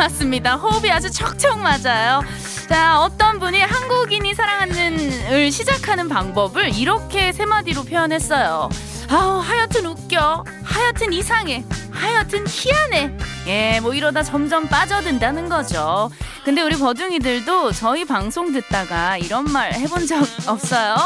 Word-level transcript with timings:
맞습니다. 0.00 0.56
호흡이 0.56 0.90
아주 0.90 1.10
척척 1.10 1.58
맞아요. 1.58 2.22
자, 2.70 2.98
어떤 3.00 3.38
분이 3.38 3.60
한국인이 3.60 4.32
사랑하는을 4.32 5.52
시작하는 5.52 6.08
방법을 6.08 6.74
이렇게 6.74 7.32
세 7.32 7.44
마디로 7.44 7.84
표현했어요. 7.84 8.70
아우, 9.10 9.40
하여튼 9.40 9.84
웃겨. 9.84 10.44
하여튼 10.64 11.12
이상해. 11.12 11.66
하여튼 11.90 12.46
희한해. 12.48 13.12
예, 13.46 13.80
뭐 13.80 13.92
이러다 13.92 14.22
점점 14.22 14.68
빠져든다는 14.68 15.50
거죠. 15.50 16.10
근데 16.46 16.62
우리 16.62 16.78
버둥이들도 16.78 17.72
저희 17.72 18.06
방송 18.06 18.52
듣다가 18.52 19.18
이런 19.18 19.44
말 19.52 19.74
해본 19.74 20.06
적 20.06 20.24
없어요? 20.48 20.96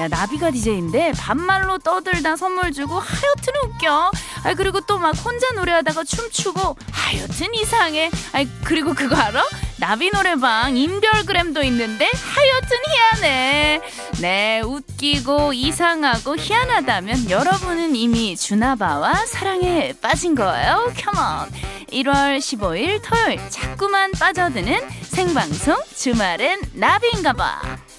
야, 0.00 0.08
나비가 0.08 0.50
DJ인데 0.50 1.12
반말로 1.12 1.78
떠들다 1.78 2.34
선물 2.36 2.72
주고 2.72 2.98
하여튼 2.98 3.52
웃겨. 3.66 4.10
아 4.44 4.54
그리고 4.54 4.80
또 4.80 4.98
막 4.98 5.12
혼자 5.24 5.50
노래하다가 5.52 6.04
춤추고 6.04 6.76
하여튼 6.92 7.54
이상해. 7.54 8.10
아 8.32 8.44
그리고 8.64 8.94
그거 8.94 9.16
알아? 9.16 9.44
나비 9.78 10.10
노래방 10.10 10.76
인별그램도 10.76 11.62
있는데 11.64 12.08
하여튼 12.14 12.76
희한해. 12.88 13.80
네, 14.20 14.60
웃기고 14.60 15.52
이상하고 15.54 16.36
희한하다면 16.36 17.30
여러분은 17.30 17.96
이미 17.96 18.36
주나바와 18.36 19.26
사랑에 19.26 19.92
빠진 20.00 20.34
거예요. 20.36 20.92
컴온. 21.02 21.50
1월 21.92 22.38
15일 22.38 23.02
토요일 23.02 23.40
자꾸만 23.50 24.12
빠져드는 24.12 24.80
생방송 25.02 25.76
주말엔 25.96 26.60
나비인가봐. 26.74 27.91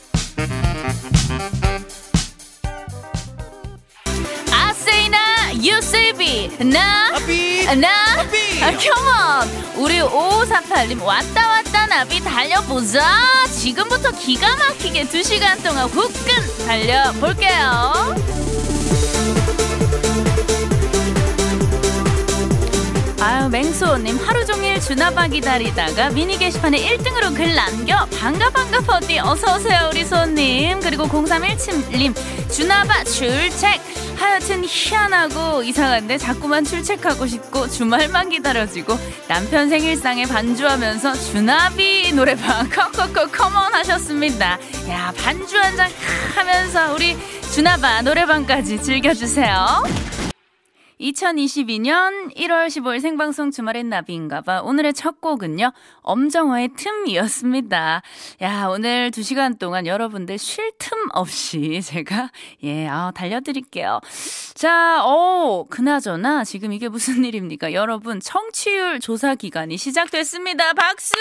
아세이나 5.64 5.78
유세비 5.78 6.58
나 6.72 7.10
나비. 7.12 7.66
나 7.66 8.16
나비. 8.16 8.64
아, 8.64 8.72
컴온 8.72 9.64
우리 9.78 10.00
5548님 10.00 11.02
왔다 11.04 11.48
왔다 11.48 11.86
나비 11.88 12.20
달려보자. 12.22 13.02
지금부터 13.52 14.12
기가 14.12 14.56
막히게 14.56 15.06
2시간 15.06 15.62
동안 15.64 15.88
후끈 15.90 16.66
달려볼게요 16.66 18.16
아유 23.24 23.48
맹수호님 23.48 24.18
하루 24.18 24.46
종일 24.46 24.82
주나바 24.82 25.28
기다리다가 25.28 26.10
미니 26.10 26.38
게시판에 26.38 26.78
1등으로 26.78 27.34
글 27.34 27.56
남겨. 27.56 28.06
반가 28.20 28.50
반가 28.50 28.82
버디. 28.82 29.18
어서오세요 29.20 29.92
우리 29.92 30.04
소님. 30.04 30.82
그리고 30.82 31.06
0317님 31.06 32.14
주나바 32.52 33.06
출첵. 33.06 33.80
하여튼 34.18 34.66
희한하고 34.66 35.64
이상한데 35.64 36.18
자꾸만 36.18 36.66
출첵하고 36.66 37.26
싶고 37.26 37.70
주말만 37.70 38.28
기다려지고 38.30 38.98
남편 39.30 39.70
생일상에 39.70 40.26
반주하면서 40.26 41.14
주나비 41.14 42.12
노래방 42.14 42.70
커커커 42.70 43.28
컴온 43.32 43.74
하셨습니다. 43.74 44.60
야 44.90 45.14
반주 45.18 45.58
한잔 45.58 45.90
하면서 46.36 46.94
우리 46.94 47.18
주나바 47.54 48.02
노래방까지 48.02 48.82
즐겨주세요 48.82 50.13
2022년 51.04 52.34
1월 52.36 52.68
15일 52.68 53.02
생방송 53.02 53.52
주말엔 53.52 53.90
나비인가봐. 53.90 54.62
오늘의 54.62 54.94
첫 54.94 55.20
곡은요, 55.20 55.74
엄정화의 56.02 56.70
틈이었습니다. 56.78 58.02
야, 58.42 58.68
오늘 58.68 59.12
2시간 59.12 59.60
동안 59.60 59.86
여러분들 59.86 60.38
쉴 60.38 60.72
틈 60.80 60.98
없이 61.12 61.82
제가, 61.84 62.32
예, 62.64 62.88
아, 62.88 63.12
달려드릴게요. 63.14 64.00
자, 64.54 65.04
어, 65.04 65.66
그나저나 65.70 66.46
지금 66.46 66.72
이게 66.72 66.88
무슨 66.88 67.26
일입니까? 67.26 67.74
여러분, 67.74 68.22
청취율 68.22 69.02
조사 69.02 69.36
기간이 69.36 69.78
시작됐습니다. 69.78 70.74
박수! 70.74 71.16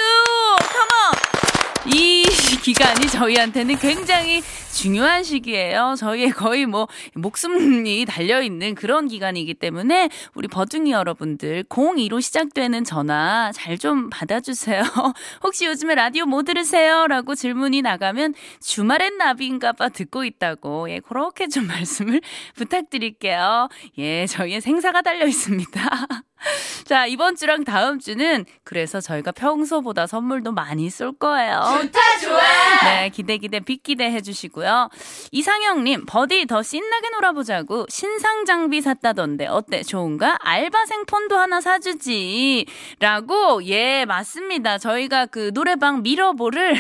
컴온! 0.59 1.43
이 1.93 2.23
기간이 2.63 3.09
저희한테는 3.09 3.77
굉장히 3.79 4.41
중요한 4.73 5.23
시기예요. 5.23 5.95
저희의 5.99 6.31
거의 6.31 6.67
뭐 6.67 6.89
목숨이 7.15 8.05
달려 8.07 8.43
있는 8.43 8.75
그런 8.75 9.07
기간이기 9.09 9.55
때문에 9.55 10.09
우리 10.35 10.49
버둥이 10.49 10.91
여러분들 10.93 11.65
02로 11.65 12.21
시작되는 12.23 12.85
전화 12.85 13.51
잘 13.53 13.73
좀 13.83 14.11
받아주세요. 14.11 14.83
혹시 15.43 15.65
요즘에 15.67 15.97
라디오 15.97 16.25
뭐 16.25 16.43
들으세요? 16.45 17.07
라고 17.09 17.35
질문이 17.35 17.83
나가면 17.83 18.35
주말엔 18.61 19.17
나비인가봐 19.19 19.89
듣고 19.89 20.25
있다고 20.25 20.89
예 20.91 21.01
그렇게 21.01 21.49
좀 21.49 21.67
말씀을 21.69 22.21
부탁드릴게요. 22.55 23.69
예 23.99 24.27
저희의 24.27 24.61
생사가 24.61 25.03
달려 25.03 25.27
있습니다. 25.27 25.81
자, 26.85 27.07
이번 27.07 27.37
주랑 27.37 27.63
다음 27.65 28.01
주는 28.01 28.45
그래서 28.65 29.01
저희가 29.01 29.31
평소보다 29.33 30.07
선물도 30.09 30.53
많이 30.53 30.91
쏠 30.91 31.13
거예요. 31.13 31.61
좋다 31.83 32.01
좋아 32.21 32.41
네, 32.85 33.09
기대 33.11 33.39
기대 33.39 33.61
빅 33.61 33.83
기대 33.83 34.05
해 34.11 34.21
주시고요. 34.21 34.62
이상형님, 35.31 36.07
버디 36.07 36.47
더 36.47 36.63
신나게 36.63 37.11
놀아보자고 37.11 37.87
신상 37.89 38.45
장비 38.45 38.81
샀다던데 38.81 39.47
어때? 39.47 39.83
좋은가? 39.83 40.37
알바생 40.41 41.07
폰도 41.07 41.37
하나 41.37 41.61
사주지. 41.61 42.67
라고, 42.99 43.65
예, 43.67 44.05
맞습니다. 44.05 44.79
저희가 44.79 45.27
그 45.27 45.53
노래방 45.53 46.03
미러볼을 46.03 46.75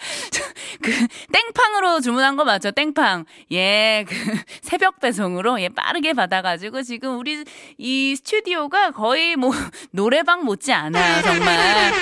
그 0.82 0.90
땡팡으로 1.32 2.00
주문한 2.00 2.36
거 2.36 2.44
맞죠? 2.44 2.70
땡팡. 2.70 3.24
예, 3.52 4.04
그 4.08 4.14
새벽 4.62 5.00
배송으로 5.00 5.60
예 5.60 5.68
빠르게 5.68 6.12
받아가지고 6.12 6.82
지금 6.82 7.18
우리 7.18 7.44
이 7.78 8.16
스튜디오가 8.16 8.90
거의 8.90 9.36
뭐 9.36 9.50
노래방 9.92 10.44
못지 10.44 10.72
않아요 10.72 11.22
정말. 11.22 11.92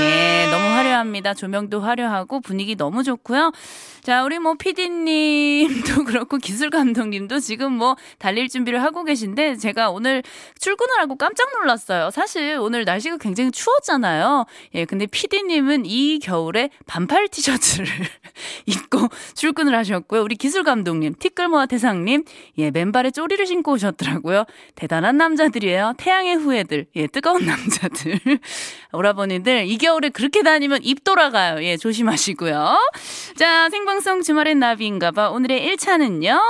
예, 0.00 0.48
너무 0.50 0.64
화려합니다. 0.66 1.34
조명도 1.34 1.80
화려하고 1.80 2.40
분위기 2.40 2.76
너무 2.76 3.02
좋고요. 3.02 3.52
자, 4.02 4.22
우리 4.24 4.38
뭐 4.38 4.54
PD님도 4.54 6.04
그렇고 6.04 6.38
기술 6.38 6.70
감독님도 6.70 7.40
지금 7.40 7.72
뭐 7.72 7.96
달릴 8.18 8.48
준비를 8.48 8.82
하고 8.82 9.04
계신데 9.04 9.56
제가 9.56 9.90
오늘 9.90 10.22
출근을 10.60 10.98
하고 10.98 11.16
깜짝 11.16 11.50
놀랐어요. 11.58 12.10
사실 12.10 12.58
오늘 12.60 12.84
날씨가 12.84 13.16
굉장히 13.18 13.50
추웠잖아요. 13.50 14.46
예, 14.74 14.84
근데 14.84 15.06
PD님은 15.06 15.84
이 15.86 16.20
겨울에 16.20 16.70
반팔 16.86 17.28
티셔츠 17.28 17.47
를 17.78 17.86
입고 18.66 19.08
출근을 19.34 19.74
하셨고요. 19.74 20.22
우리 20.22 20.36
기술 20.36 20.64
감독님, 20.64 21.14
티끌모아 21.18 21.66
대상님, 21.66 22.24
예, 22.58 22.70
맨발에 22.70 23.10
쪼리를 23.10 23.44
신고 23.46 23.72
오셨더라고요. 23.72 24.44
대단한 24.74 25.16
남자들이에요. 25.16 25.94
태양의 25.96 26.36
후예들, 26.36 26.86
예, 26.96 27.06
뜨거운 27.06 27.44
남자들. 27.46 28.18
오라버니들, 28.92 29.66
이 29.66 29.78
겨울에 29.78 30.10
그렇게 30.10 30.42
다니면 30.42 30.80
입 30.82 31.04
돌아가요. 31.04 31.62
예, 31.64 31.76
조심하시고요. 31.76 32.78
자, 33.36 33.68
생방송 33.70 34.22
주말엔 34.22 34.58
나비인가봐. 34.58 35.30
오늘의 35.30 35.76
1차는요. 35.76 36.40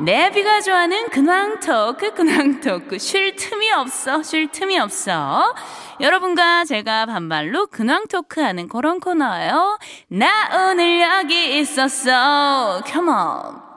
내비가 0.00 0.60
좋아하는 0.60 1.08
근황 1.10 1.60
토크, 1.60 2.14
근황 2.14 2.60
토크. 2.60 2.98
쉴 2.98 3.36
틈이 3.36 3.70
없어, 3.72 4.22
쉴 4.22 4.50
틈이 4.50 4.78
없어. 4.78 5.54
여러분과 6.00 6.64
제가 6.64 7.06
반말로 7.06 7.66
근황 7.66 8.06
토크하는 8.06 8.68
그런 8.68 9.00
코너예요. 9.00 9.78
나 10.08 10.37
오늘 10.70 11.00
여기 11.00 11.58
있었어. 11.58 12.80
컴온. 12.86 13.67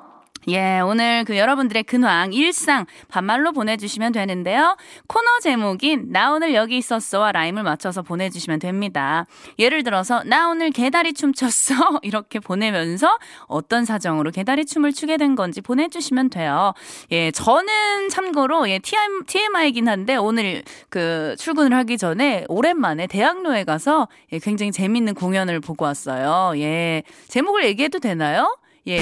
예, 0.48 0.80
오늘 0.80 1.24
그 1.24 1.38
여러분들의 1.38 1.84
근황, 1.84 2.34
일상 2.34 2.86
반말로 3.08 3.52
보내주시면 3.52 4.12
되는데요. 4.12 4.76
코너 5.08 5.40
제목인 5.42 6.12
나 6.12 6.34
오늘 6.34 6.56
여기 6.56 6.78
있었어와 6.78 7.32
라임을 7.32 7.64
맞춰서 7.64 8.02
보내주시면 8.02 8.60
됩니다. 8.60 9.28
예를 9.60 9.84
들어서 9.84 10.24
나 10.24 10.50
오늘 10.50 10.72
개다리 10.72 11.14
춤 11.14 11.34
췄어 11.34 12.00
이렇게 12.02 12.40
보내면서 12.40 13.20
어떤 13.46 13.86
사정으로 13.86 14.32
개다리 14.32 14.66
춤을 14.66 14.94
추게 14.94 15.18
된 15.18 15.36
건지 15.36 15.62
보내주시면 15.62 16.32
돼요. 16.32 16.74
예, 17.12 17.30
저는 17.32 18.10
참고로 18.10 18.70
예 18.70 18.80
TM, 18.80 19.26
TMI이긴 19.26 19.88
한데 19.88 20.16
오늘 20.16 20.64
그 20.90 21.36
출근을 21.38 21.78
하기 21.78 21.98
전에 21.98 22.46
오랜만에 22.48 23.06
대학로에 23.06 23.64
가서 23.64 24.08
예, 24.32 24.40
굉장히 24.40 24.72
재밌는 24.72 25.14
공연을 25.14 25.60
보고 25.60 25.86
왔어요. 25.86 26.60
예, 26.60 27.04
제목을 27.28 27.66
얘기해도 27.66 28.00
되나요? 28.00 28.58
예, 28.88 28.98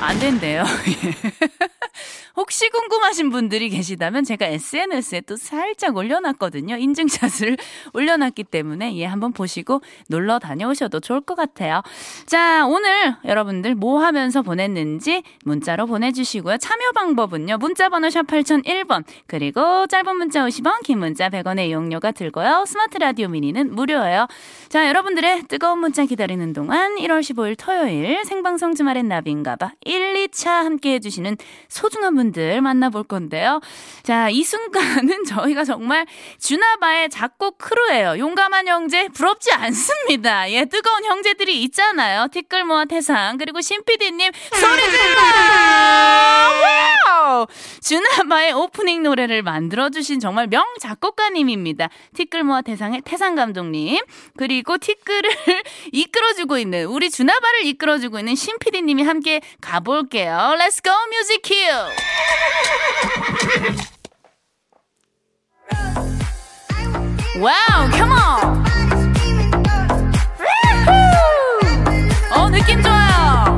안 0.00 0.18
된대요. 0.18 0.64
예. 2.40 2.50
혹시 2.50 2.70
궁금하신 2.70 3.28
분들이 3.28 3.68
계시다면 3.68 4.24
제가 4.24 4.46
SNS에 4.46 5.20
또 5.22 5.36
살짝 5.36 5.94
올려놨거든요. 5.94 6.76
인증샷을 6.76 7.58
올려놨기 7.92 8.44
때문에 8.44 8.96
예, 8.96 9.04
한번 9.04 9.32
보시고 9.32 9.82
놀러 10.08 10.38
다녀오셔도 10.38 11.00
좋을 11.00 11.20
것 11.20 11.34
같아요. 11.34 11.82
자, 12.24 12.66
오늘 12.66 13.14
여러분들 13.26 13.74
뭐 13.74 14.02
하면서 14.02 14.40
보냈는지 14.40 15.22
문자로 15.44 15.86
보내주시고요. 15.86 16.56
참여 16.56 16.92
방법은요. 16.94 17.58
문자번호 17.58 18.08
샵 18.08 18.26
8001번 18.26 19.04
그리고 19.26 19.86
짧은 19.86 20.16
문자 20.16 20.42
50원 20.46 20.82
긴 20.82 20.98
문자 20.98 21.28
100원의 21.28 21.68
이용료가 21.68 22.12
들고요. 22.12 22.64
스마트 22.66 22.96
라디오 22.96 23.28
미니는 23.28 23.74
무료예요. 23.74 24.26
자, 24.70 24.88
여러분들의 24.88 25.42
뜨거운 25.48 25.80
문자 25.80 26.06
기다리는 26.06 26.52
동안 26.54 26.96
1월 26.96 27.20
15일 27.20 27.56
토요일 27.58 28.24
생방송 28.24 28.74
주말엔 28.74 29.08
나비인가봐 29.08 29.72
1, 29.84 30.28
2차 30.28 30.64
함께 30.64 30.94
해 30.94 31.00
주시는 31.00 31.36
소중한 31.68 32.14
분들 32.30 32.60
만나볼 32.60 33.04
건데요. 33.04 33.60
자, 34.02 34.28
이 34.30 34.42
순간은 34.42 35.24
저희가 35.28 35.64
정말 35.64 36.06
주나바의 36.38 37.10
작곡 37.10 37.58
크루예요. 37.58 38.18
용감한 38.18 38.66
형제 38.66 39.08
부럽지 39.08 39.52
않습니다. 39.52 40.50
예, 40.50 40.64
뜨거운 40.64 41.04
형제들이 41.04 41.62
있잖아요. 41.64 42.28
티끌 42.28 42.64
모아 42.64 42.84
태상 42.84 43.36
그리고 43.36 43.60
신PD님 43.60 44.32
소리 44.54 44.82
질러! 44.90 45.20
주나바의 47.82 48.52
오프닝 48.52 49.02
노래를 49.02 49.42
만들어주신 49.42 50.20
정말 50.20 50.46
명 50.46 50.64
작곡가님입니다. 50.80 51.88
티끌 52.14 52.44
모아 52.44 52.62
태상의 52.62 53.02
태상 53.04 53.34
감독님 53.34 54.00
그리고 54.36 54.78
티끌을 54.78 55.30
이끌어주고 55.92 56.58
있는 56.58 56.86
우리 56.86 57.10
주나바를 57.10 57.66
이끌어주고 57.66 58.18
있는 58.18 58.34
신PD님이 58.34 59.02
함께 59.02 59.40
가볼게요. 59.60 60.56
Let's 60.58 60.82
go 60.82 60.92
music 61.10 61.40
cue! 61.44 62.19
와우, 67.40 67.90
come 67.90 68.12
on! 68.12 68.64
어, 72.32 72.48
느낌 72.50 72.82
좋아요. 72.82 73.56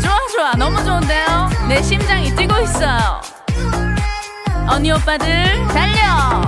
좋아, 0.00 0.16
좋아. 0.34 0.52
너무 0.56 0.82
좋은데요? 0.84 1.48
내 1.68 1.82
심장이 1.82 2.34
뛰고 2.36 2.60
있어요. 2.60 3.20
언니 4.68 4.92
오빠들, 4.92 5.66
달려! 5.68 6.42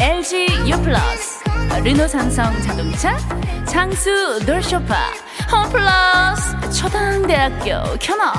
LG 0.00 0.46
U 0.70 0.80
플러스, 0.82 1.42
르노 1.82 2.08
삼성 2.08 2.58
자동차, 2.62 3.16
장수 3.66 4.40
돌쇼파, 4.46 4.94
홈플러스, 5.52 6.70
초당대학교 6.72 7.98
켜너. 7.98 8.32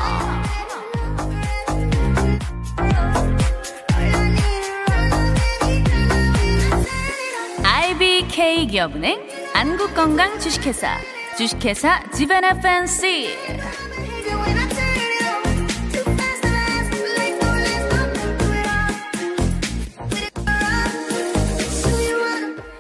IBK 8.25 8.67
기업은행, 8.67 9.21
안국건강 9.53 10.39
주식회사, 10.39 10.97
주식회사 11.37 12.01
지베나 12.11 12.53
팬시. 12.59 13.29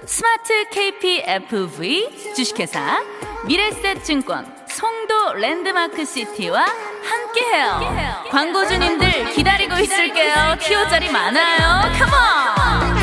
스마트 0.05 0.69
KPFV 0.71 2.33
주식회사 2.35 3.03
미래셋증권 3.45 4.55
송도 4.67 5.33
랜드마크 5.33 6.05
시티와 6.05 6.65
함께해요. 7.03 8.23
광고주님들 8.31 9.31
기다리고 9.33 9.75
있을게요. 9.79 10.57
티오 10.59 10.87
자리 10.89 11.11
많아요. 11.11 11.91
Come 11.99 12.54
on! 12.54 12.94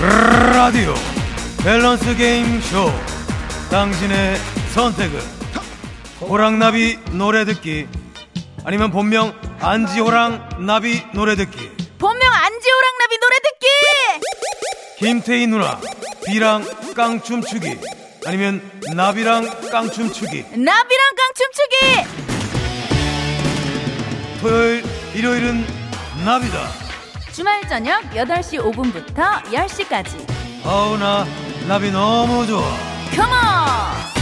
라디오. 0.00 0.94
밸런스 1.62 2.16
게임 2.16 2.58
쇼. 2.62 2.90
당신의 3.70 4.38
선택은? 4.72 5.20
호랑나비 6.22 6.98
노래 7.12 7.44
듣기. 7.44 7.86
아니면 8.64 8.90
본명 8.90 9.38
안지호랑 9.60 10.64
나비 10.64 11.02
노래 11.12 11.36
듣기. 11.36 11.70
본명 11.98 12.32
안지호랑 12.32 12.98
나비 12.98 13.18
노래 13.18 13.36
듣기! 13.44 13.66
김태희 14.98 15.46
누나 15.46 15.78
비랑 16.24 16.64
깡춤 16.94 17.42
추기. 17.42 17.76
아니면 18.26 18.62
나비랑 18.94 19.70
깡춤 19.70 20.10
추기. 20.12 20.44
나비랑 20.48 21.14
깡춤 21.16 21.46
추기! 21.52 21.76
토요일 24.40 24.82
일요일은 25.14 25.66
나비다 26.24 26.89
주말 27.40 27.66
저녁 27.70 28.02
8시 28.10 28.60
5분부터 28.60 29.42
10시까지. 29.44 30.30
아우 30.62 30.98
나 30.98 31.24
나비 31.66 31.90
너무 31.90 32.46
좋아 32.46 32.60
컴온! 33.16 34.19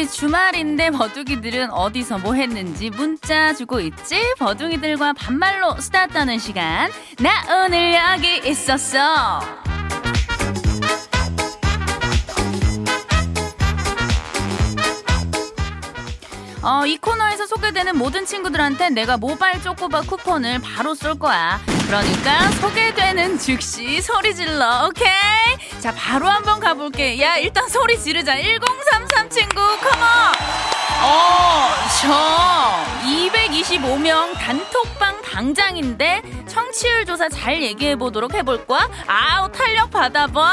우리 0.00 0.08
주말인데 0.08 0.92
버둥이들은 0.92 1.72
어디서 1.72 2.20
뭐 2.20 2.32
했는지 2.32 2.88
문자 2.88 3.52
주고 3.52 3.80
있지? 3.80 4.32
버둥이들과 4.38 5.12
반말로 5.12 5.78
수다 5.78 6.06
떠는 6.06 6.38
시간. 6.38 6.90
나 7.18 7.66
오늘 7.66 7.92
여기 7.92 8.48
있었어. 8.48 9.40
어, 16.62 16.86
이 16.86 16.96
코너에서 16.96 17.44
소개되는 17.44 17.98
모든 17.98 18.24
친구들한테 18.24 18.88
내가 18.88 19.18
모바일 19.18 19.62
쪼꼬바 19.62 20.00
쿠폰을 20.00 20.60
바로 20.60 20.94
쏠 20.94 21.18
거야. 21.18 21.60
그러니까 21.86 22.50
소개되는 22.52 23.38
즉시 23.38 24.00
소리 24.00 24.34
질러, 24.34 24.86
오케이? 24.86 25.49
자, 25.80 25.94
바로 25.96 26.28
한번 26.28 26.60
가볼게. 26.60 27.18
야, 27.22 27.36
일단 27.36 27.66
소리 27.68 27.98
지르자. 27.98 28.36
1033 28.36 29.30
친구, 29.30 29.54
컴온! 29.54 30.06
어, 31.02 31.68
저 32.02 32.84
225명 33.02 34.34
단톡방 34.34 35.22
방장인데 35.22 36.20
청취율 36.50 37.06
조사 37.06 37.28
잘 37.28 37.62
얘기해 37.62 37.96
보도록 37.96 38.34
해볼 38.34 38.66
거야. 38.66 38.88
아우 39.06 39.50
탄력 39.52 39.90
받아봐. 39.90 40.52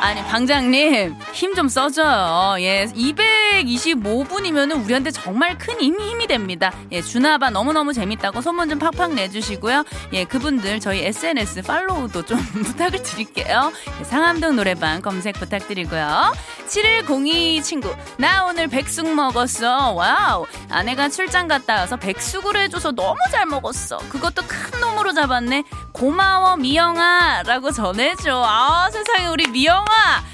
아니 0.00 0.22
방장님 0.24 1.16
힘 1.32 1.54
좀 1.58 1.68
써줘요. 1.68 2.54
예, 2.60 2.86
225분이면은 2.86 4.84
우리한테 4.84 5.10
정말 5.10 5.58
큰 5.58 5.80
힘이 5.80 6.10
힘이 6.10 6.26
됩니다. 6.28 6.72
예, 6.92 7.02
주나바 7.02 7.50
너무 7.50 7.72
너무 7.72 7.92
재밌다고 7.92 8.40
소문 8.40 8.68
좀 8.68 8.78
팍팍 8.78 9.14
내주시고요. 9.14 9.84
예, 10.12 10.24
그분들 10.24 10.78
저희 10.78 11.04
SNS 11.04 11.62
팔로우도 11.62 12.24
좀 12.26 12.38
부탁을 12.64 13.02
드릴게요. 13.02 13.72
예, 14.00 14.04
상암동 14.04 14.54
노래방 14.56 15.02
검색 15.02 15.34
부탁드리고요. 15.34 16.32
7102 16.68 17.62
친구 17.62 17.92
나 18.18 18.44
오늘 18.44 18.68
백숙 18.68 19.12
먹었어. 19.14 19.92
Wow 19.92 20.46
아내가 20.70 21.08
출장 21.08 21.48
갔다 21.48 21.74
와서 21.76 21.96
백숙을 21.96 22.56
해줘서 22.56 22.92
너무 22.92 23.18
잘 23.32 23.46
먹었어. 23.46 23.98
그것도 24.10 24.42
큰 24.46 24.80
놈으로 24.80 25.12
잡았네. 25.18 25.64
고마워 25.92 26.56
미영아 26.56 27.42
라고 27.44 27.72
전해줘. 27.72 28.40
아 28.46 28.88
세상에 28.92 29.26
우리 29.26 29.48
미영아 29.48 29.84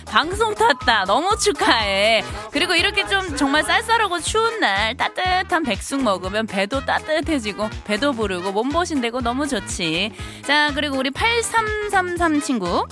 방송 0.06 0.54
탔다. 0.54 1.06
너무 1.06 1.36
축하해. 1.38 2.22
그리고 2.52 2.74
이렇게 2.74 3.06
좀 3.06 3.34
정말 3.34 3.62
쌀쌀하고 3.62 4.20
추운 4.20 4.60
날 4.60 4.94
따뜻한 4.94 5.62
백숙 5.62 6.02
먹으면 6.02 6.46
배도 6.46 6.84
따뜻해지고 6.84 7.70
배도 7.84 8.12
부르고 8.12 8.52
몸보신 8.52 9.00
되고 9.00 9.22
너무 9.22 9.48
좋지. 9.48 10.12
자 10.42 10.70
그리고 10.74 10.98
우리 10.98 11.10
8333 11.10 12.42
친구 12.42 12.86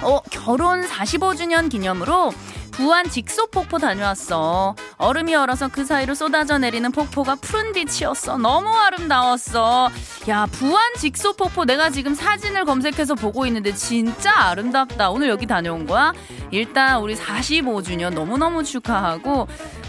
어, 0.00 0.20
결혼 0.30 0.86
45주년 0.86 1.70
기념으로 1.70 2.32
부안 2.78 3.10
직소 3.10 3.48
폭포 3.48 3.78
다녀왔어. 3.78 4.76
얼음이 4.98 5.34
얼어서 5.34 5.66
그 5.66 5.84
사이로 5.84 6.14
쏟아져 6.14 6.58
내리는 6.58 6.92
폭포가 6.92 7.34
푸른 7.34 7.72
빛이었어. 7.72 8.38
너무 8.38 8.68
아름다웠어. 8.68 9.90
야, 10.28 10.46
부안 10.46 10.94
직소 10.96 11.32
폭포 11.32 11.64
내가 11.64 11.90
지금 11.90 12.14
사진을 12.14 12.64
검색해서 12.64 13.16
보고 13.16 13.44
있는데 13.46 13.74
진짜 13.74 14.32
아름답다. 14.32 15.10
오늘 15.10 15.28
여기 15.28 15.44
다녀온 15.44 15.86
거야? 15.88 16.12
일단 16.52 17.00
우리 17.00 17.16
45주년 17.16 18.14
너무너무 18.14 18.62
축하하고 18.62 19.48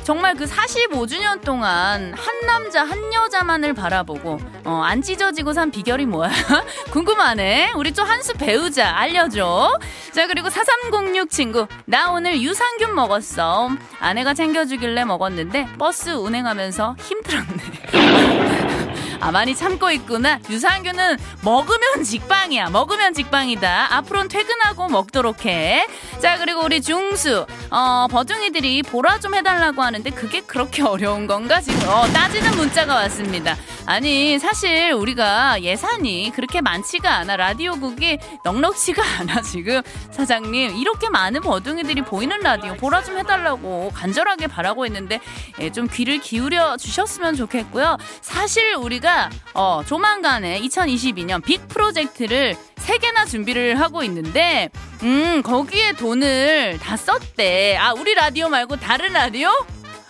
정말 0.10 0.34
그 0.34 0.46
45주년 0.46 1.40
동안 1.44 2.16
한 2.16 2.48
남자 2.48 2.84
한 2.84 3.14
여자만을 3.14 3.76
바라보고 3.76 4.40
어, 4.66 4.82
안 4.84 5.04
찢어지고 5.04 5.54
산 5.54 5.70
비결이 5.70 6.08
뭐야? 6.08 6.32
궁금하네. 6.90 7.74
우리 7.76 7.94
좀한수 7.94 8.34
배우자 8.34 8.90
알려줘. 8.98 9.78
자 10.12 10.26
그리고 10.26 10.50
4306 10.50 11.30
친구 11.30 11.68
나 11.86 12.10
오늘 12.12 12.42
유산균 12.42 12.96
먹었어. 12.96 13.70
아내가 14.00 14.34
챙겨주길래 14.34 15.06
먹었는데 15.06 15.68
버스 15.78 16.10
운행하면서 16.10 16.96
힘들었네. 17.00 18.79
아, 19.22 19.32
많이 19.32 19.54
참고 19.54 19.92
있구나. 19.92 20.40
유산균은 20.50 21.18
먹으면 21.44 22.04
직방이야. 22.06 22.70
먹으면 22.70 23.14
직방이다. 23.14 23.94
앞으로는 23.98 24.30
퇴근하고 24.30 24.88
먹도록 24.88 25.46
해. 25.46 25.86
자, 26.22 26.38
그리고 26.38 26.62
우리 26.64 26.82
중수. 26.82 27.46
어, 27.70 28.08
버둥이들이 28.10 28.84
보라 28.84 29.20
좀 29.20 29.36
해달라고 29.36 29.82
하는데 29.84 30.10
그게 30.12 30.40
그렇게 30.42 30.84
어려운 30.88 31.28
건가? 31.28 31.60
지금, 31.60 31.88
어, 31.90 32.08
따지는 32.14 32.52
문자가 32.56 32.96
왔습니다. 32.96 33.58
아니, 33.86 34.40
사실 34.40 34.94
우리가 34.94 35.64
예산이 35.64 36.32
그렇게 36.34 36.62
많지가 36.62 37.14
않아. 37.18 37.36
라디오국이 37.36 38.20
넉넉치가 38.46 39.04
않아, 39.20 39.42
지금. 39.42 39.82
사장님, 40.12 40.78
이렇게 40.78 41.10
많은 41.10 41.42
버둥이들이 41.42 42.04
보이는 42.04 42.40
라디오 42.40 42.74
보라 42.76 43.04
좀 43.04 43.18
해달라고 43.18 43.92
간절하게 43.94 44.48
바라고 44.48 44.86
있는데, 44.86 45.20
예, 45.60 45.72
좀 45.72 45.88
귀를 45.92 46.20
기울여 46.20 46.78
주셨으면 46.78 47.36
좋겠고요. 47.36 47.98
사실 48.22 48.76
우리가 48.76 49.09
저희가 49.10 49.30
어, 49.56 49.82
조만간에 49.86 50.62
2022년 50.62 51.44
빅 51.44 51.68
프로젝트를 51.68 52.56
3개나 52.76 53.28
준비를 53.28 53.80
하고 53.80 54.04
있는데 54.04 54.70
음 55.02 55.42
거기에 55.42 55.94
돈을 55.94 56.78
다 56.80 56.96
썼대. 56.96 57.76
아 57.78 57.94
우리 57.94 58.14
라디오 58.14 58.48
말고 58.50 58.76
다른 58.78 59.14
라디오? 59.14 59.50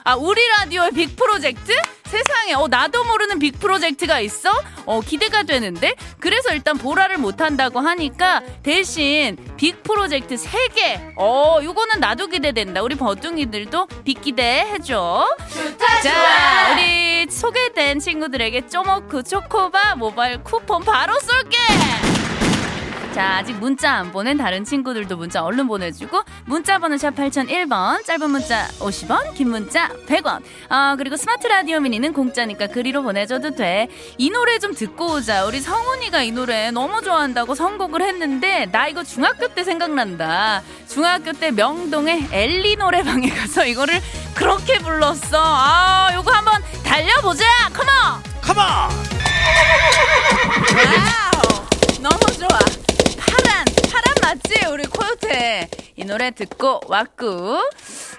아 0.04 0.16
우리 0.16 0.42
라디오의 0.60 0.92
빅 0.92 1.16
프로젝트? 1.16 1.74
세상에 2.10 2.54
어 2.54 2.68
나도 2.68 3.04
모르는 3.04 3.38
빅 3.38 3.60
프로젝트가 3.60 4.20
있어? 4.20 4.50
어 4.86 5.00
기대가 5.02 5.44
되는데? 5.44 5.94
그래서 6.20 6.54
일단 6.54 6.76
보라를 6.78 7.18
못 7.20 7.40
한다고 7.40 7.80
하니까 7.80 8.42
대신 8.64 9.38
빅 9.58 9.84
프로젝트 9.84 10.36
3개. 10.36 11.14
어 11.16 11.60
요거는 11.64 12.00
나도 12.00 12.28
기대된다. 12.28 12.82
우리 12.82 12.96
버둥이들도 12.96 13.88
빅 14.04 14.22
기대해줘. 14.22 15.28
좋다 15.54 16.02
자 16.02 16.12
좋아. 16.12 16.74
우리 16.74 17.28
소개된 17.30 18.00
친구들에게 18.00 18.68
쪼모크 18.68 19.22
초코바 19.24 19.96
모바일 19.96 20.44
쿠폰 20.44 20.84
바로 20.84 21.14
쏠게 21.20 21.58
자, 23.14 23.38
아직 23.38 23.54
문자 23.54 23.92
안 23.94 24.12
보낸 24.12 24.38
다른 24.38 24.64
친구들도 24.64 25.18
문자 25.18 25.44
얼른 25.44 25.68
보내주고 25.68 26.22
문자 26.46 26.78
번호 26.78 26.96
샵 26.96 27.16
8001번 27.16 28.06
짧은 28.06 28.30
문자 28.30 28.68
50원 28.80 29.34
긴 29.34 29.50
문자 29.50 29.90
100원. 30.08 30.42
아 30.70 30.96
그리고 30.98 31.18
스마트 31.18 31.48
라디오 31.48 31.80
미니는 31.80 32.14
공짜니까 32.14 32.68
그리로 32.68 33.02
보내줘도 33.02 33.56
돼. 33.56 33.88
이 34.18 34.30
노래 34.30 34.60
좀 34.60 34.74
듣고 34.74 35.14
오자. 35.16 35.46
우리 35.46 35.60
성훈이가 35.60 36.22
이 36.22 36.32
노래 36.32 36.72
너무 36.72 37.02
좋아한다고 37.02 37.56
선곡을 37.56 38.02
했는데 38.04 38.68
나 38.72 38.88
이거 38.88 39.04
중학교 39.04 39.48
때 39.50 39.64
생각난다. 39.64 40.62
중학교 40.88 41.34
때 41.34 41.52
명동의 41.52 42.28
엘리 42.32 42.76
노래방에 42.78 43.28
가서 43.36 43.66
이거를 43.66 44.00
그렇게 44.36 44.78
불렀어. 44.78 45.38
아 45.42 46.12
요거 46.14 46.32
한번 46.32 46.62
달려보자. 46.86 47.44
Come 47.74 48.07
on 48.07 48.24
come 48.42 48.54
on! 48.54 48.64
Wow 50.76 51.66
너무 52.02 52.20
좋아 52.38 52.60
맞지? 54.22 54.66
우리 54.72 54.84
코요태. 54.86 55.70
이 55.96 56.06
노래 56.06 56.32
듣고 56.32 56.80
왔고 56.88 57.60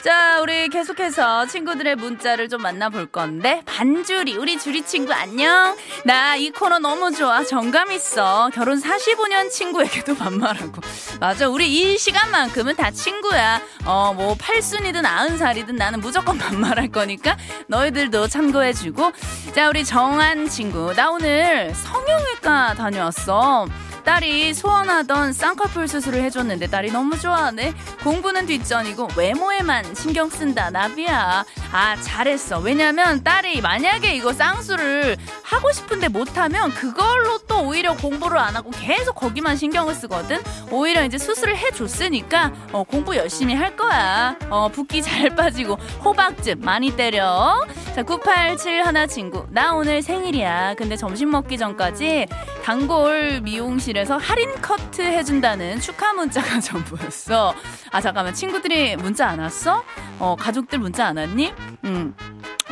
자 0.05 0.41
우리 0.43 0.69
계속해서 0.69 1.47
친구들의 1.47 1.97
문자를 1.97 2.49
좀 2.51 2.61
만나볼 2.63 3.07
건데 3.07 3.63
반주리 3.65 4.37
우리 4.37 4.59
주리 4.59 4.83
친구 4.83 5.13
안녕. 5.15 5.77
나 6.05 6.37
이 6.37 6.51
코너 6.51 6.79
너무 6.79 7.11
좋아. 7.15 7.45
정감 7.45 7.93
있어. 7.93 8.51
결혼 8.55 8.81
45년 8.81 9.51
친구에게도 9.51 10.15
반말하고. 10.17 10.81
맞아 11.21 11.49
우리 11.49 11.69
이 11.73 11.99
시간만큼은 11.99 12.77
다 12.77 12.91
친구야. 12.91 13.61
어 13.85 14.13
뭐 14.15 14.35
팔순이든 14.39 15.07
아흔 15.07 15.39
살이든 15.39 15.77
나는 15.77 16.01
무조건 16.01 16.37
반말할 16.39 16.89
거니까 16.89 17.37
너희들도 17.69 18.29
참고해주고. 18.29 19.13
자 19.55 19.69
우리 19.69 19.85
정한 19.85 20.49
친구. 20.49 20.93
나 20.95 21.11
오늘 21.11 21.73
성형외과 21.75 22.75
다녀왔어 22.75 23.67
딸이 24.11 24.55
소원하던 24.55 25.33
쌍꺼풀 25.33 25.87
수술을 25.87 26.21
해줬는데 26.25 26.67
딸이 26.67 26.91
너무 26.91 27.17
좋아하네. 27.17 27.73
공부는 28.03 28.45
뒷전이고 28.47 29.11
외모에만 29.17 29.95
신경 29.95 30.29
쓴다 30.29 30.69
나비야. 30.69 31.45
아 31.71 31.97
잘했어. 32.03 32.59
왜냐면 32.59 33.23
딸이 33.23 33.61
만약에 33.61 34.17
이거 34.17 34.33
쌍수를 34.33 35.17
하고 35.45 35.71
싶은데 35.71 36.09
못하면 36.09 36.75
그걸로 36.75 37.39
또 37.47 37.69
오히려 37.69 37.95
공부를 37.97 38.37
안 38.39 38.57
하고 38.57 38.73
계속 38.73 39.15
거기만 39.15 39.57
신경을 39.57 39.95
쓰거든. 39.95 40.41
오히려 40.73 41.05
이제 41.05 41.17
수술을 41.17 41.57
해줬으니까 41.57 42.53
어, 42.73 42.83
공부 42.83 43.17
열심히 43.17 43.55
할 43.55 43.77
거야. 43.77 44.37
어, 44.51 44.69
붓기 44.71 45.03
잘 45.03 45.31
빠지고 45.37 45.75
호박즙 46.05 46.59
많이 46.59 46.97
때려. 46.97 47.65
자 47.95 48.03
987 48.03 48.85
하나 48.85 49.07
친구 49.07 49.47
나 49.51 49.73
오늘 49.75 50.03
생일이야. 50.03 50.75
근데 50.77 50.97
점심 50.97 51.31
먹기 51.31 51.59
전까지 51.59 52.27
단골 52.65 53.41
미용실에 53.43 54.00
서 54.05 54.17
할인 54.17 54.51
커트 54.63 55.03
해준다는 55.03 55.81
축하 55.81 56.13
문자가 56.13 56.59
전부였어. 56.61 57.55
아 57.93 58.01
잠깐만 58.01 58.35
친구들이 58.35 58.97
문자 58.97 59.29
안 59.29 59.39
왔어? 59.39 59.85
어 60.19 60.37
가족들 60.39 60.79
문자 60.79 61.07
안 61.07 61.17
왔니? 61.17 61.53
음. 61.85 62.15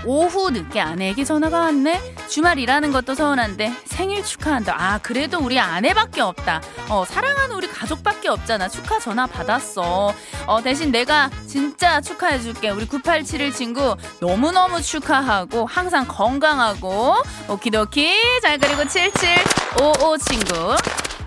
오후 0.05 0.51
늦게 0.51 0.81
아내에게 0.81 1.25
전화가 1.25 1.59
왔네. 1.61 2.01
주말 2.29 2.59
일하는 2.59 2.93
것도 2.93 3.15
서운한데 3.15 3.73
생일 3.85 4.23
축하한다. 4.23 4.75
아 4.77 4.99
그래도 4.99 5.39
우리 5.41 5.59
아내밖에 5.59 6.21
없다. 6.21 6.63
어 6.89 7.05
사랑하는 7.05 7.57
우리 7.57 7.67
가족밖에 7.69 8.29
없잖아. 8.29 8.69
축하 8.69 8.99
전화 9.01 9.27
받았어. 9.27 10.15
어 10.47 10.63
대신 10.63 10.93
내가 10.93 11.31
진짜 11.47 12.01
축하해줄게. 12.01 12.71
우리 12.71 12.87
987일 12.87 13.53
친구 13.53 13.97
너무 14.21 14.53
너무 14.53 14.81
축하하고 14.81 15.67
항상 15.67 16.07
건강하고 16.07 17.17
오키도키. 17.49 18.41
자 18.43 18.57
그리고 18.57 18.87
7755 18.87 20.17
친구. 20.19 20.77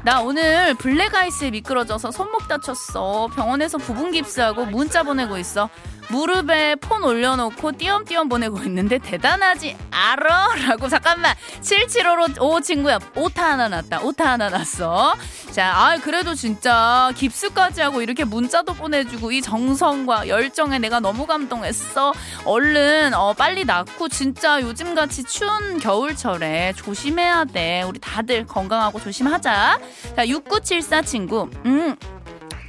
나 0.03 0.19
오늘 0.21 0.73
블랙 0.73 1.13
아이스에 1.13 1.51
미끄러져서 1.51 2.09
손목 2.09 2.47
다쳤어. 2.47 3.29
병원에서 3.35 3.77
부분 3.77 4.11
깁스하고 4.11 4.65
문자 4.65 5.03
보내고 5.03 5.37
있어. 5.37 5.69
무릎에 6.11 6.75
폰 6.75 7.03
올려놓고 7.03 7.71
띄엄띄엄 7.73 8.27
보내고 8.27 8.57
있는데 8.63 8.97
대단하지 8.97 9.77
알아? 9.89 10.49
라고 10.67 10.89
잠깐만 10.89 11.33
7755 11.61 12.61
친구야. 12.61 12.99
오타 13.15 13.51
하나 13.51 13.69
났다. 13.69 14.01
오타 14.01 14.31
하나 14.33 14.49
났어. 14.49 15.15
자 15.51 15.71
아, 15.73 15.97
그래도 15.97 16.33
진짜 16.35 17.11
깁스까지 17.15 17.81
하고 17.81 18.01
이렇게 18.01 18.23
문자도 18.25 18.73
보내주고 18.73 19.31
이 19.31 19.41
정성과 19.41 20.27
열정에 20.27 20.79
내가 20.79 20.99
너무 20.99 21.25
감동했어. 21.25 22.13
얼른 22.45 23.13
어, 23.13 23.33
빨리 23.33 23.63
낫고 23.63 24.09
진짜 24.09 24.61
요즘같이 24.61 25.23
추운 25.23 25.79
겨울철에 25.79 26.73
조심해야 26.75 27.45
돼. 27.45 27.83
우리 27.83 27.99
다들 27.99 28.45
건강하고 28.45 28.99
조심하자. 28.99 29.79
자 30.15 30.27
6974 30.27 31.01
친구. 31.03 31.49
음 31.65 31.95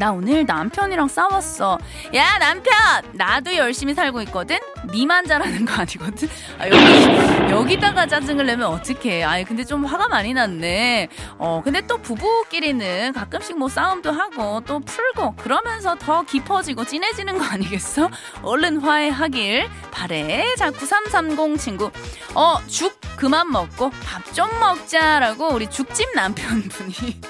나 0.03 0.11
오늘 0.11 0.45
남편이랑 0.45 1.07
싸웠어. 1.07 1.79
야 2.17 2.37
남편 2.41 2.75
나도 3.13 3.55
열심히 3.55 3.95
살고 3.95 4.21
있거든. 4.23 4.59
니만 4.93 5.29
잘하는 5.29 5.65
거 5.65 5.75
아니거든. 5.75 6.29
아, 6.59 6.67
여기 6.67 7.53
여기다가 7.53 8.07
짜증을 8.09 8.47
내면 8.47 8.67
어떡해. 8.67 9.23
아니 9.23 9.45
근데 9.45 9.63
좀 9.65 9.85
화가 9.85 10.09
많이 10.09 10.35
났네. 10.35 11.07
어 11.39 11.61
근데 11.63 11.83
또 11.83 11.99
부부끼리는 11.99 13.13
가끔씩 13.13 13.57
뭐 13.57 13.69
싸움도 13.69 14.11
하고 14.11 14.61
또 14.67 14.81
풀고 14.81 15.37
그러면서 15.37 15.95
더 15.95 16.23
깊어지고 16.25 16.85
진해지는 16.85 17.39
거 17.39 17.45
아니겠어? 17.45 18.11
얼른 18.43 18.79
화해하길 18.81 19.69
바래. 19.93 20.53
자 20.57 20.73
9330 20.73 21.57
친구 21.61 21.93
어 22.35 22.59
죽 22.67 23.01
그만 23.17 23.49
먹고 23.53 23.91
밥 24.05 24.33
좀 24.35 24.49
먹자라고 24.59 25.51
우리 25.51 25.71
죽집 25.71 26.13
남편분이. 26.17 27.21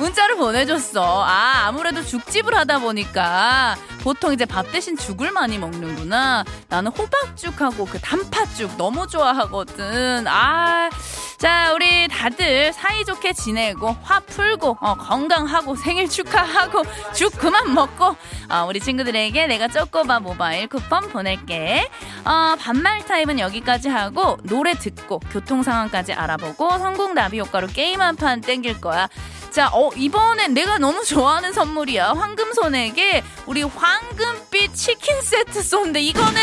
문자를 0.00 0.36
보내줬어. 0.36 1.24
아, 1.24 1.66
아무래도 1.66 2.02
죽집을 2.02 2.56
하다 2.56 2.78
보니까 2.78 3.76
보통 4.02 4.32
이제 4.32 4.46
밥 4.46 4.72
대신 4.72 4.96
죽을 4.96 5.30
많이 5.30 5.58
먹는구나. 5.58 6.44
나는 6.68 6.90
호박죽하고 6.90 7.84
그 7.84 8.00
단팥죽 8.00 8.76
너무 8.78 9.06
좋아하거든. 9.06 10.26
아, 10.26 10.88
자, 11.36 11.72
우리 11.74 12.08
다들 12.08 12.72
사이좋게 12.72 13.32
지내고 13.34 13.94
화 14.02 14.20
풀고 14.20 14.78
어, 14.80 14.94
건강하고 14.96 15.74
생일 15.76 16.08
축하하고 16.08 16.82
죽 17.14 17.36
그만 17.38 17.72
먹고 17.74 18.16
어, 18.50 18.66
우리 18.68 18.80
친구들에게 18.80 19.46
내가 19.46 19.68
쪼꼬바 19.68 20.20
모바일 20.20 20.66
쿠폰 20.66 21.08
보낼게. 21.10 21.88
어, 22.24 22.56
반말 22.58 23.04
타임은 23.04 23.38
여기까지 23.38 23.88
하고 23.88 24.38
노래 24.44 24.72
듣고 24.74 25.20
교통 25.30 25.62
상황까지 25.62 26.12
알아보고 26.14 26.78
성공 26.78 27.14
나비 27.14 27.38
효과로 27.40 27.66
게임 27.68 28.00
한 28.00 28.16
판 28.16 28.40
땡길 28.40 28.80
거야. 28.80 29.08
자, 29.50 29.68
어, 29.72 29.90
이번엔 29.96 30.54
내가 30.54 30.78
너무 30.78 31.04
좋아하는 31.04 31.52
선물이야. 31.52 32.12
황금손에게 32.12 33.24
우리 33.46 33.62
황금빛 33.62 34.74
치킨 34.74 35.20
세트 35.20 35.60
쏜데 35.62 36.00
이거는 36.00 36.40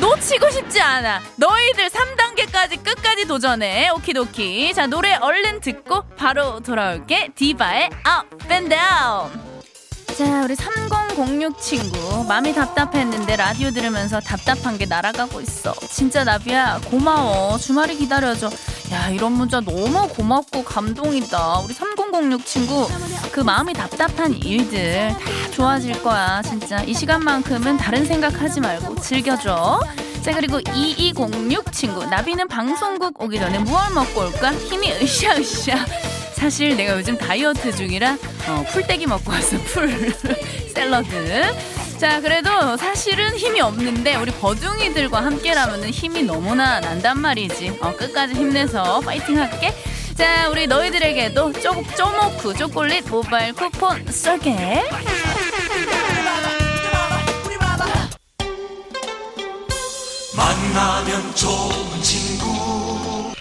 놓치고 0.00 0.50
싶지 0.50 0.80
않아. 0.80 1.22
너희들 1.36 1.88
3단계까지 1.88 2.84
끝까지 2.84 3.26
도전해. 3.26 3.88
오키도키. 3.90 4.74
자, 4.74 4.86
노래 4.86 5.14
얼른 5.14 5.60
듣고 5.60 6.02
바로 6.16 6.60
돌아올게. 6.60 7.30
디바의 7.34 7.90
Up 8.06 8.52
and 8.52 8.68
Down. 8.68 9.53
자, 10.16 10.44
우리 10.44 10.54
3006 10.54 11.60
친구. 11.60 12.24
마음이 12.28 12.54
답답했는데 12.54 13.34
라디오 13.34 13.70
들으면서 13.72 14.20
답답한 14.20 14.78
게 14.78 14.86
날아가고 14.86 15.40
있어. 15.40 15.74
진짜 15.90 16.22
나비야, 16.22 16.82
고마워. 16.88 17.58
주말이 17.58 17.96
기다려줘. 17.96 18.48
야, 18.92 19.08
이런 19.08 19.32
문자 19.32 19.60
너무 19.60 20.06
고맙고 20.08 20.62
감동이다. 20.62 21.58
우리 21.64 21.74
3006 21.74 22.46
친구. 22.46 22.88
그 23.32 23.40
마음이 23.40 23.72
답답한 23.72 24.32
일들 24.34 25.08
다 25.08 25.18
좋아질 25.50 26.00
거야. 26.04 26.42
진짜. 26.42 26.80
이 26.84 26.94
시간만큼은 26.94 27.76
다른 27.76 28.06
생각하지 28.06 28.60
말고 28.60 29.00
즐겨줘. 29.00 29.80
자, 30.22 30.32
그리고 30.32 30.60
2206 30.60 31.72
친구. 31.72 32.04
나비는 32.06 32.46
방송국 32.46 33.20
오기 33.20 33.40
전에 33.40 33.58
무얼 33.58 33.92
먹고 33.92 34.20
올까? 34.20 34.52
힘이 34.52 34.92
으쌰으쌰. 34.92 36.13
사실 36.44 36.76
내가 36.76 36.98
요즘 36.98 37.16
다이어트 37.16 37.74
중이라 37.74 38.18
어, 38.48 38.64
풀떼기 38.68 39.06
먹고 39.06 39.30
왔어 39.30 39.56
풀 39.64 40.12
샐러드. 40.74 41.56
자 41.98 42.20
그래도 42.20 42.76
사실은 42.76 43.34
힘이 43.34 43.62
없는데 43.62 44.16
우리 44.16 44.30
버둥이들과 44.30 45.24
함께라면 45.24 45.84
힘이 45.86 46.22
너무나 46.22 46.80
난단 46.80 47.18
말이지. 47.18 47.78
어, 47.80 47.96
끝까지 47.96 48.34
힘내서 48.34 49.00
파이팅 49.00 49.38
할게. 49.38 49.72
자 50.18 50.50
우리 50.50 50.66
너희들에게도 50.66 51.54
쪼, 51.62 51.82
쪼모쿠 51.96 52.52
초콜릿 52.52 53.08
모바일 53.08 53.54
쿠폰 53.54 54.04
쏠게. 54.12 54.82
만나면 60.36 61.34
좋은 61.34 62.02
친구 62.02 63.32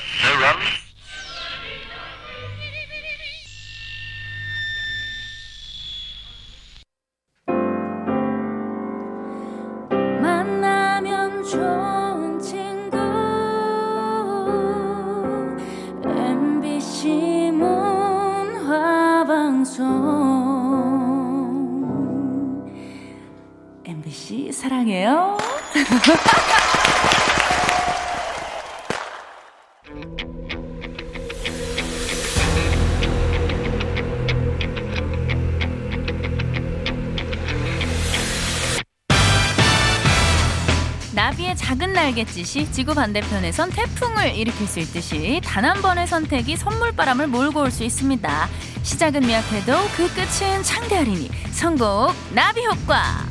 사랑해요. 24.52 25.38
나비의 41.16 41.56
작은 41.56 41.94
날갯짓이 41.94 42.72
지구 42.72 42.94
반대편에선 42.94 43.70
태풍을 43.72 44.36
일으킬 44.36 44.68
수 44.68 44.80
있듯이 44.80 45.42
단 45.44 45.64
한 45.66 45.82
번의 45.82 46.08
선택이 46.08 46.58
선물바람을 46.58 47.28
몰고 47.28 47.62
올 47.62 47.72
수 47.72 47.84
있습니다. 47.84 48.48
시작은 48.84 49.22
미약해도 49.22 49.74
그 49.96 50.14
끝은 50.14 50.62
창대하리니 50.62 51.32
선곡 51.52 52.14
나비 52.34 52.66
효과. 52.66 53.26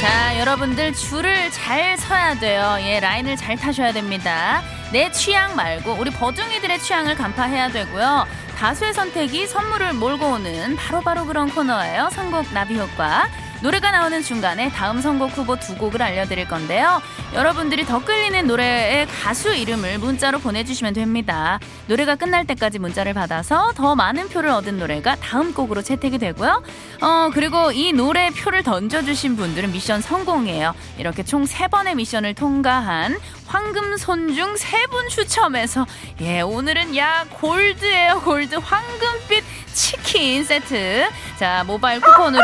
자, 0.00 0.38
여러분들 0.38 0.92
줄을 0.92 1.50
잘 1.50 1.96
서야 1.96 2.38
돼요. 2.38 2.76
예, 2.80 3.00
라인을 3.00 3.36
잘 3.36 3.56
타셔야 3.56 3.92
됩니다. 3.92 4.62
내 4.92 5.10
취향 5.10 5.56
말고 5.56 5.94
우리 5.94 6.10
버둥이들의 6.10 6.78
취향을 6.78 7.16
간파해야 7.16 7.70
되고요. 7.70 8.26
다수의 8.56 8.94
선택이 8.94 9.46
선물을 9.46 9.94
몰고 9.94 10.26
오는 10.26 10.76
바로바로 10.76 11.02
바로 11.02 11.26
그런 11.26 11.48
코너예요. 11.48 12.10
선곡 12.12 12.52
나비 12.52 12.78
효과. 12.78 13.28
노래가 13.62 13.90
나오는 13.90 14.22
중간에 14.22 14.70
다음 14.70 15.00
선곡 15.00 15.30
후보 15.36 15.56
두 15.56 15.74
곡을 15.76 16.00
알려드릴 16.02 16.46
건데요. 16.46 17.00
여러분들이 17.34 17.84
더 17.86 18.04
끌리는 18.04 18.46
노래의 18.46 19.06
가수 19.06 19.54
이름을 19.54 19.98
문자로 19.98 20.38
보내주시면 20.40 20.92
됩니다. 20.94 21.58
노래가 21.86 22.14
끝날 22.16 22.46
때까지 22.46 22.78
문자를 22.78 23.14
받아서 23.14 23.72
더 23.74 23.94
많은 23.96 24.28
표를 24.28 24.50
얻은 24.50 24.78
노래가 24.78 25.16
다음 25.16 25.52
곡으로 25.54 25.82
채택이 25.82 26.18
되고요. 26.18 26.62
어, 27.00 27.30
그리고 27.32 27.72
이 27.72 27.92
노래 27.92 28.30
표를 28.30 28.62
던져주신 28.62 29.36
분들은 29.36 29.72
미션 29.72 30.00
성공이에요. 30.02 30.74
이렇게 30.98 31.22
총 31.22 31.46
세번의 31.46 31.94
미션을 31.96 32.34
통과한 32.34 33.18
황금 33.46 33.96
손 33.96 34.34
중 34.34 34.54
세 34.56 34.86
분 34.88 35.08
추첨해서 35.08 35.86
예, 36.20 36.40
오늘은 36.40 36.96
야 36.96 37.24
골드예요. 37.30 38.20
골드 38.20 38.56
황금빛 38.56 39.44
치킨 39.72 40.44
세트. 40.44 41.08
자, 41.38 41.62
모바일 41.66 42.00
쿠폰으로 42.00 42.42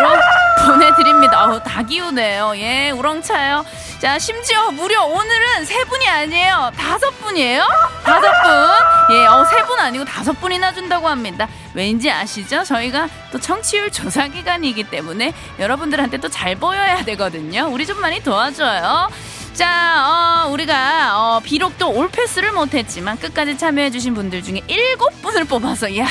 보내 0.67 0.91
드 0.95 1.02
립니다. 1.03 1.45
어우, 1.47 1.63
다 1.63 1.83
기우네요. 1.83 2.53
예, 2.57 2.91
우렁차요. 2.91 3.65
자, 4.01 4.19
심지어 4.19 4.71
무려 4.71 5.05
오늘은 5.05 5.65
세 5.65 5.85
분이 5.85 6.09
아니에요. 6.09 6.73
다섯 6.77 7.11
분이에요? 7.21 7.67
다섯 8.05 8.21
분. 8.43 9.17
예, 9.17 9.27
어, 9.27 9.45
세 9.45 9.63
분 9.63 9.79
아니고 9.79 10.05
다섯 10.05 10.33
분이나 10.41 10.73
준다고 10.73 11.09
합니다. 11.09 11.49
왠지 11.75 12.11
아시죠? 12.11 12.65
저희가 12.65 13.09
또 13.31 13.39
청취율 13.41 13.91
조사 13.91 14.27
기간이기 14.29 14.85
때문에 14.85 15.33
여러분들한테 15.59 16.19
또 16.19 16.29
잘 16.29 16.57
보여야 16.57 17.05
되거든요. 17.05 17.69
우리 17.71 17.87
좀 17.87 18.01
많이 18.01 18.21
도와줘요. 18.23 19.09
자, 19.55 20.45
어, 20.47 20.49
우리가 20.51 21.11
어, 21.15 21.41
비록 21.45 21.77
또 21.79 21.91
올패스를 21.93 22.53
못했지만 22.53 23.19
끝까지 23.19 23.59
참여해주신 23.59 24.15
분들 24.15 24.43
중에 24.43 24.63
일곱 24.67 25.21
분을 25.23 25.45
뽑아서 25.45 25.97
야 25.99 26.07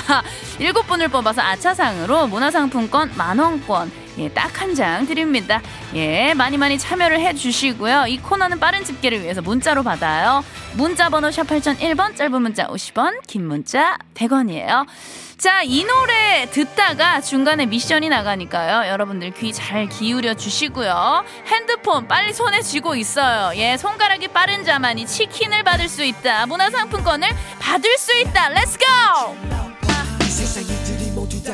일곱 0.59 0.85
분을 0.87 1.07
뽑아서 1.07 1.41
아차상으로 1.41 2.27
문화상품권 2.27 3.11
만 3.17 3.39
원권 3.39 3.91
예, 4.17 4.29
딱 4.29 4.61
한 4.61 4.75
장 4.75 5.05
드립니다. 5.05 5.61
예, 5.95 6.33
많이 6.33 6.57
많이 6.57 6.77
참여를 6.77 7.19
해주시고요. 7.19 8.05
이 8.07 8.17
코너는 8.19 8.59
빠른 8.59 8.83
집계를 8.83 9.21
위해서 9.21 9.41
문자로 9.41 9.83
받아요. 9.83 10.43
문자 10.73 11.09
번호 11.09 11.31
샵 11.31 11.43
8001번, 11.47 12.15
짧은 12.15 12.41
문자 12.41 12.67
50원, 12.67 13.21
긴 13.27 13.47
문자 13.47 13.97
100원이에요. 14.15 14.85
자, 15.37 15.63
이 15.63 15.83
노래 15.83 16.47
듣다가 16.51 17.19
중간에 17.19 17.65
미션이 17.65 18.09
나가니까요. 18.09 18.89
여러분들 18.91 19.31
귀 19.31 19.51
잘 19.51 19.89
기울여 19.89 20.35
주시고요. 20.35 21.23
핸드폰 21.47 22.07
빨리 22.07 22.31
손에 22.31 22.61
쥐고 22.61 22.95
있어요. 22.95 23.51
예, 23.59 23.75
손가락이 23.77 24.27
빠른 24.27 24.63
자만이 24.63 25.07
치킨을 25.07 25.63
받을 25.63 25.89
수 25.89 26.03
있다. 26.03 26.45
문화상품권을 26.45 27.27
받을 27.59 27.97
수 27.97 28.15
있다. 28.19 28.49
Let's 28.49 28.77
go! 28.77 29.70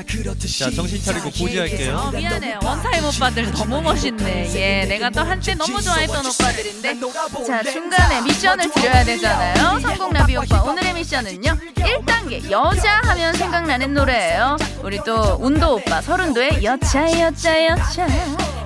자 0.07 0.71
정신 0.71 1.03
차리고 1.03 1.29
고지할게요. 1.31 1.95
어, 1.97 2.11
미안해요. 2.11 2.59
원타임 2.63 3.03
오빠들 3.05 3.51
너무 3.51 3.81
멋있네. 3.81 4.55
예, 4.55 4.85
내가 4.85 5.09
또 5.09 5.21
한때 5.21 5.53
너무 5.53 5.81
좋아했던 5.81 6.25
오빠들인데. 6.25 6.99
자, 7.45 7.61
중간에 7.63 8.21
미션을 8.21 8.71
드려야 8.71 9.03
되잖아요. 9.03 9.79
성공 9.81 10.13
나비 10.13 10.37
오빠 10.37 10.63
오늘의 10.63 10.93
미션은요. 10.93 11.57
1단계 11.75 12.49
여자 12.49 13.01
하면 13.03 13.33
생각나는 13.33 13.93
노래예요. 13.93 14.55
우리 14.81 14.97
또 15.05 15.37
운도 15.41 15.75
오빠 15.75 16.01
서른도의 16.01 16.63
여차 16.63 17.19
여차 17.19 17.65
여차. 17.65 18.07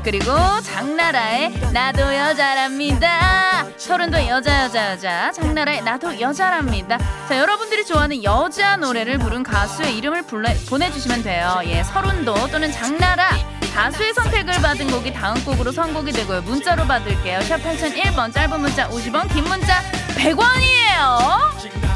그리고 0.04 0.32
장나라의 0.64 1.52
나도 1.74 2.02
여자랍니다. 2.02 3.66
서른도 3.78 4.28
여자 4.28 4.64
여자 4.64 4.92
여자. 4.92 5.32
장나라의 5.32 5.84
나도 5.84 6.20
여자랍니다. 6.20 6.98
자 7.28 7.38
여러분들이 7.38 7.86
좋아하는 7.86 8.24
여자 8.24 8.78
노래를 8.78 9.20
부른 9.20 9.44
가수의 9.44 9.96
이름을 9.98 10.24
불러, 10.24 10.50
보내주시면 10.70 11.24
돼요. 11.24 11.62
예 11.66 11.84
서른도 11.84 12.34
또는 12.48 12.72
장나라. 12.72 13.30
가수의 13.76 14.14
선택을 14.14 14.54
받은 14.62 14.90
곡이 14.92 15.14
다음 15.14 15.44
곡으로 15.46 15.72
선곡이 15.72 16.12
되고요. 16.12 16.42
문자로 16.42 16.86
받을게요. 16.86 17.42
샵 17.42 17.58
8001번 17.58 18.34
짧은 18.34 18.60
문자 18.60 18.90
50원 18.90 19.32
긴 19.34 19.44
문자 19.46 19.82
100원이에요. 20.18 21.91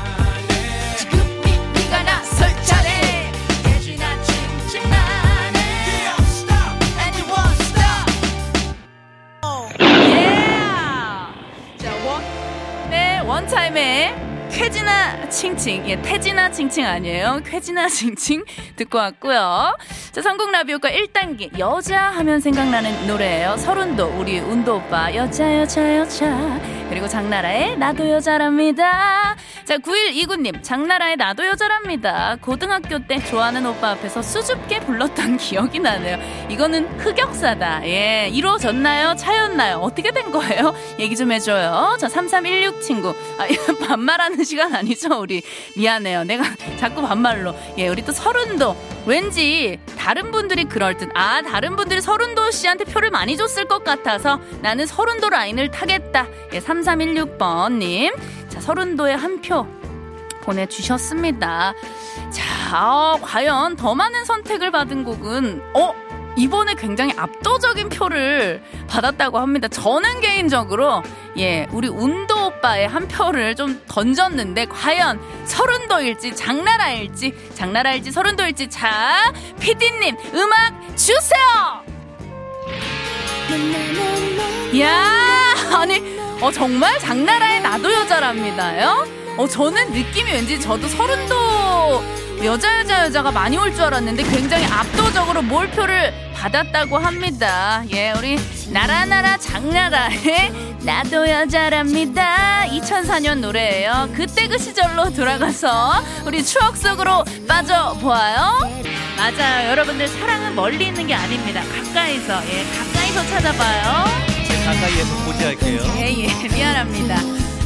원타임의 13.76 14.16
쾌지나 14.52 15.30
칭칭. 15.30 15.88
예 15.90 16.02
태지나 16.02 16.50
칭칭 16.50 16.86
아니에요. 16.86 17.42
쾌지나 17.46 17.88
칭칭 17.90 18.46
듣고 18.78 18.98
왔고요. 18.98 19.76
자 20.14 20.22
성공 20.22 20.52
라비오과 20.52 20.90
1단계. 20.90 21.60
여자 21.60 22.04
하면 22.12 22.40
생각나는 22.40 23.06
노래예요. 23.06 23.58
서른도 23.58 24.06
우리 24.18 24.40
운도 24.40 24.78
오빠. 24.78 25.14
여자 25.14 25.60
여자 25.60 25.98
여자 25.98 26.60
그리고 26.96 27.10
장나라의 27.10 27.78
나도 27.78 28.10
여자랍니다. 28.10 29.36
자, 29.66 29.78
9129님, 29.80 30.64
장나라의 30.64 31.18
나도 31.18 31.46
여자랍니다. 31.46 32.38
고등학교 32.40 33.06
때 33.06 33.22
좋아하는 33.22 33.66
오빠 33.66 33.92
앞에서 33.92 34.22
수줍게 34.22 34.80
불렀던 34.80 35.36
기억이 35.36 35.80
나네요. 35.80 36.18
이거는 36.50 36.88
흑역사다. 36.98 37.86
예, 37.86 38.30
이루어졌나요? 38.32 39.16
차였나요? 39.18 39.80
어떻게 39.80 40.12
된 40.14 40.32
거예요? 40.32 40.74
얘기 40.98 41.18
좀 41.18 41.34
해줘요. 41.34 41.98
자, 42.00 42.08
3316 42.08 42.82
친구. 42.82 43.10
아, 43.10 43.46
반말하는 43.86 44.46
시간 44.46 44.74
아니죠, 44.74 45.20
우리? 45.20 45.42
미안해요. 45.76 46.24
내가 46.24 46.46
자꾸 46.80 47.02
반말로. 47.02 47.54
예, 47.78 47.90
우리 47.90 48.06
또 48.06 48.14
서른도. 48.14 48.74
왠지 49.06 49.78
다른 49.98 50.32
분들이 50.32 50.64
그럴 50.64 50.98
듯. 50.98 51.10
아, 51.14 51.42
다른 51.42 51.76
분들이 51.76 52.02
서른도 52.02 52.52
씨한테 52.52 52.86
표를 52.86 53.12
많이 53.12 53.36
줬을 53.38 53.66
것 53.66 53.84
같아서 53.84 54.40
나는 54.62 54.86
서른도 54.86 55.30
라인을 55.30 55.72
타겠다. 55.72 56.28
예, 56.54 56.60
3316번님. 56.86 58.16
자, 58.50 58.62
서른도에 58.62 59.14
한표 59.14 59.68
보내주셨습니다. 60.42 61.74
자, 62.32 63.14
어, 63.14 63.20
과연 63.22 63.76
더 63.76 63.96
많은 63.96 64.26
선택을 64.26 64.72
받은 64.72 65.04
곡은, 65.04 65.62
어? 65.74 65.94
이번에 66.38 66.76
굉장히 66.76 67.14
압도적인 67.16 67.88
표를 67.90 68.62
받았다고 68.88 69.40
합니다. 69.40 69.70
저는 69.70 70.20
개인적으로 70.20 71.02
예 71.38 71.66
우리 71.72 71.88
운도 71.88 72.48
오빠의 72.48 72.90
한 72.90 73.08
표를 73.08 73.56
좀 73.56 73.82
던졌는데 73.88 74.66
과연 74.66 75.18
서른도일지 75.46 76.36
장나라일지 76.36 77.34
장나라일지 77.54 78.12
서른도일지 78.12 78.70
자 78.70 79.32
피디님 79.62 80.18
음악 80.34 80.74
주세요. 80.98 81.86
야 84.82 85.46
아니 85.74 86.25
어 86.42 86.52
정말 86.52 87.00
장나라의 87.00 87.62
나도 87.62 87.92
여자랍니다요. 87.92 89.08
어 89.38 89.48
저는 89.48 89.92
느낌이 89.92 90.32
왠지 90.32 90.60
저도 90.60 90.88
서른도 90.88 92.04
여자 92.44 92.80
여자 92.80 93.06
여자가 93.06 93.32
많이 93.32 93.58
올 93.58 93.74
줄 93.74 93.84
알았는데 93.84 94.24
굉장히 94.24 94.66
압도적으로 94.66 95.42
몰표를 95.42 96.14
받았다고 96.36 96.98
합니다. 96.98 97.84
예, 97.94 98.14
우리 98.18 98.38
나라나라 98.70 99.38
장나라의 99.38 100.52
나도 100.84 101.28
여자랍니다. 101.30 102.66
2004년 102.70 103.40
노래예요. 103.40 104.10
그때 104.16 104.48
그 104.48 104.58
시절로 104.58 105.10
돌아가서 105.12 106.04
우리 106.26 106.44
추억 106.44 106.76
속으로 106.78 107.24
빠져보아요. 107.48 108.60
맞아요. 109.18 109.70
여러분들 109.72 110.08
사랑은 110.10 110.56
멀리 110.56 110.88
있는 110.88 111.08
게 111.08 111.14
아닙니다. 111.16 111.62
가까이서 111.62 112.34
예, 112.50 112.64
가까이서 112.78 113.24
찾아봐요. 113.30 114.35
제 114.66 114.72
가까이에서 114.72 115.26
고지할게요. 115.26 115.82
예, 115.98 116.24
예, 116.24 116.48
미안합니다. 116.48 117.16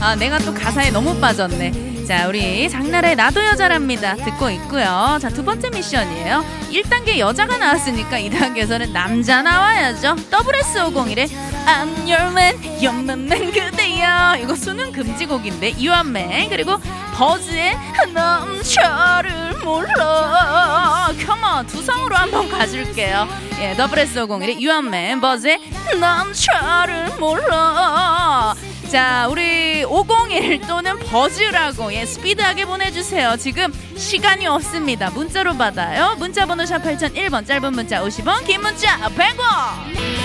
아, 0.02 0.16
내가 0.16 0.38
또 0.40 0.54
가사에 0.54 0.92
너무 0.92 1.18
빠졌네. 1.18 2.04
자, 2.06 2.28
우리 2.28 2.70
장나라의 2.70 3.16
나도 3.16 3.42
여자랍니다. 3.46 4.16
듣고 4.16 4.50
있고요. 4.50 5.18
자, 5.22 5.30
두 5.30 5.46
번째 5.46 5.70
미션이에요. 5.70 6.44
1단계 6.72 7.18
여자가 7.18 7.58
나왔으니까 7.58 8.20
2단계에서는 8.20 8.92
남자 8.92 9.42
나와야죠. 9.42 10.16
WS501의 10.30 11.30
I'm 11.66 12.00
your 12.00 12.32
man, 12.32 12.58
your 12.84 13.00
man, 13.00 13.32
man 13.32 13.52
그대여. 13.54 14.38
이거 14.44 14.54
수능 14.56 14.92
금지곡인데, 14.92 15.80
유한맨. 15.80 16.50
그리고 16.50 16.78
버즈의 17.16 17.78
남자를 18.14 19.39
몰라. 19.64 21.12
컴온, 21.26 21.68
두성으로 21.68 22.16
한번 22.16 22.50
가줄게요. 22.50 23.28
예, 23.62 23.76
WS501의 23.76 24.60
유한맨, 24.60 25.22
버즈의 25.22 25.60
남자를 26.00 27.10
몰라. 27.20 28.56
자, 28.90 29.28
우리 29.30 29.84
501 29.84 30.62
또는 30.62 30.98
버즈라고 30.98 31.94
예, 31.94 32.06
스피드하게 32.06 32.66
보내주세요. 32.66 33.36
지금 33.38 33.72
시간이 33.96 34.48
없습니다. 34.48 35.12
문자로 35.12 35.56
받아요. 35.58 36.16
문자 36.18 36.46
번호 36.46 36.66
샵 36.66 36.80
8001번, 36.80 37.46
짧은 37.46 37.74
문자 37.74 38.02
50원, 38.02 38.46
긴 38.46 38.62
문자 38.62 38.98
100원! 38.98 40.20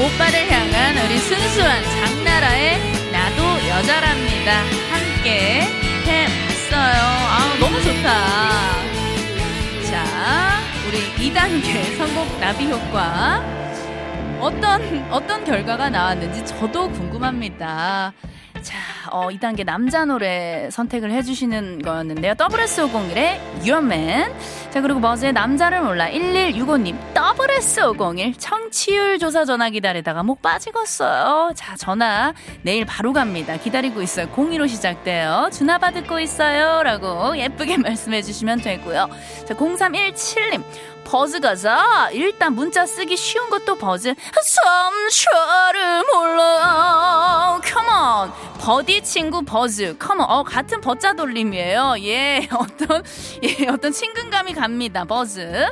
오빠를 0.00 0.50
향한 0.50 0.96
우리 1.04 1.18
순수한 1.18 1.82
장나라의 1.82 2.78
나도 3.12 3.68
여자랍니다. 3.68 4.62
함께 4.90 5.89
좋다. 7.82 8.14
자, 9.90 10.60
우리 10.86 11.30
2단계 11.30 11.96
성공 11.96 12.26
나비 12.40 12.66
효과. 12.70 13.42
어떤 14.38 15.10
어떤 15.10 15.44
결과가 15.44 15.90
나왔는지 15.90 16.44
저도 16.46 16.90
궁금합니다. 16.90 18.12
자, 19.00 19.08
어, 19.12 19.28
2단계 19.28 19.64
남자 19.64 20.04
노래 20.04 20.68
선택을 20.70 21.10
해주시는 21.10 21.80
거였는데요. 21.82 22.34
WS501의 22.34 23.64
유어맨. 23.64 24.34
자, 24.70 24.80
그리고 24.82 25.00
버즈의 25.00 25.32
남자를 25.32 25.80
몰라 25.80 26.08
1165님. 26.10 27.14
WS501 27.14 28.34
청취율 28.38 29.18
조사 29.18 29.44
전화 29.46 29.70
기다리다가 29.70 30.22
목 30.22 30.42
빠지겠어요. 30.42 31.52
자, 31.54 31.76
전화 31.76 32.34
내일 32.62 32.84
바로 32.84 33.12
갑니다. 33.14 33.56
기다리고 33.56 34.02
있어요. 34.02 34.28
02로 34.28 34.68
시작돼요. 34.68 35.48
주나봐 35.50 35.92
듣고 35.92 36.20
있어요. 36.20 36.82
라고 36.82 37.36
예쁘게 37.38 37.78
말씀해 37.80 38.20
주시면 38.20 38.60
되고요. 38.60 39.08
자, 39.46 39.54
0317님. 39.54 40.62
버즈 41.10 41.40
가자. 41.40 42.08
일단 42.12 42.54
문자 42.54 42.86
쓰기 42.86 43.16
쉬운 43.16 43.50
것도 43.50 43.74
버즈. 43.74 44.14
삼초를 44.44 46.04
몰라. 46.14 47.60
컴온. 47.64 48.32
버디 48.60 49.02
친구 49.02 49.42
버즈. 49.42 49.96
컴온. 49.98 50.24
어, 50.28 50.44
같은 50.44 50.80
버자 50.80 51.12
돌림이에요. 51.12 51.96
예, 52.02 52.48
어떤, 52.54 53.02
예, 53.42 53.66
어떤 53.66 53.90
친근감이 53.90 54.54
갑니다. 54.54 55.04
버즈. 55.04 55.66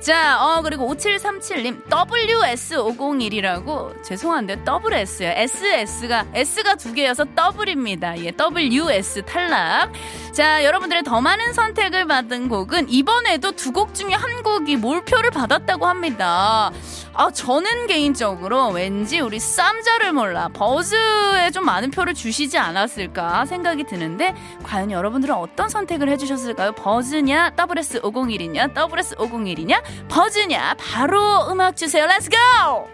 자, 0.00 0.36
어, 0.38 0.60
그리고 0.60 0.86
5737님, 0.94 1.88
WS501이라고, 1.88 4.04
죄송한데, 4.04 4.62
WS요. 4.66 5.30
SS가, 5.34 6.26
S가 6.34 6.74
두 6.74 6.92
개여서 6.92 7.24
더블입니다. 7.34 8.22
예, 8.22 8.30
WS 8.32 9.24
탈락. 9.24 9.92
자, 10.32 10.62
여러분들의 10.62 11.04
더 11.04 11.22
많은 11.22 11.54
선택을 11.54 12.06
받은 12.06 12.50
곡은 12.50 12.90
이번에도 12.90 13.52
두 13.52 13.72
곡 13.72 13.94
중에 13.94 14.12
한 14.12 14.42
곡이 14.42 14.73
몰표를 14.76 15.30
받았다고 15.30 15.86
합니다. 15.86 16.70
아, 17.16 17.30
저는 17.30 17.86
개인적으로 17.86 18.70
왠지 18.70 19.20
우리 19.20 19.38
쌈자를 19.38 20.12
몰라 20.12 20.48
버즈에 20.48 21.50
좀 21.52 21.64
많은 21.64 21.90
표를 21.90 22.12
주시지 22.14 22.58
않았을까 22.58 23.46
생각이 23.46 23.84
드는데 23.84 24.34
과연 24.64 24.90
여러분들은 24.90 25.34
어떤 25.34 25.68
선택을 25.68 26.08
해주셨을까요? 26.08 26.72
버즈냐, 26.72 27.50
SS501이냐, 27.56 28.74
SS501이냐, 28.74 29.82
버즈냐? 30.08 30.74
바로 30.78 31.46
음악 31.50 31.76
주세요. 31.76 32.06
Let's 32.06 32.30
go! 32.30 32.88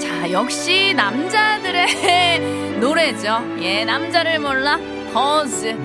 자, 0.00 0.30
역시 0.32 0.94
남자들의 0.96 2.78
노래죠. 2.80 3.40
예, 3.60 3.84
남자를 3.84 4.38
몰라 4.38 4.78
버즈. 5.12 5.76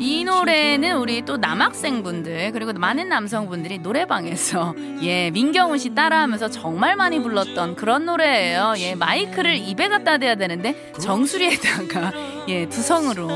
이 0.00 0.24
노래는 0.24 0.96
우리 0.96 1.22
또 1.26 1.36
남학생분들 1.36 2.52
그리고 2.52 2.72
많은 2.72 3.10
남성분들이 3.10 3.78
노래방에서 3.80 4.74
예 5.02 5.30
민경훈 5.30 5.76
씨 5.76 5.94
따라하면서 5.94 6.48
정말 6.48 6.96
많이 6.96 7.20
불렀던 7.22 7.76
그런 7.76 8.06
노래예요. 8.06 8.74
예 8.78 8.94
마이크를 8.94 9.56
입에 9.56 9.88
갖다 9.88 10.16
대야 10.16 10.36
되는데 10.36 10.92
정수리에다가 10.98 12.12
예 12.48 12.66
두성으로 12.66 13.28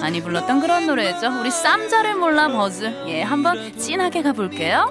많이 0.00 0.22
불렀던 0.22 0.60
그런 0.60 0.86
노래죠. 0.86 1.38
우리 1.38 1.50
쌈자를 1.50 2.14
몰라 2.16 2.48
버즈 2.48 2.84
예 3.08 3.20
한번 3.22 3.76
진하게 3.76 4.22
가볼게요. 4.22 4.88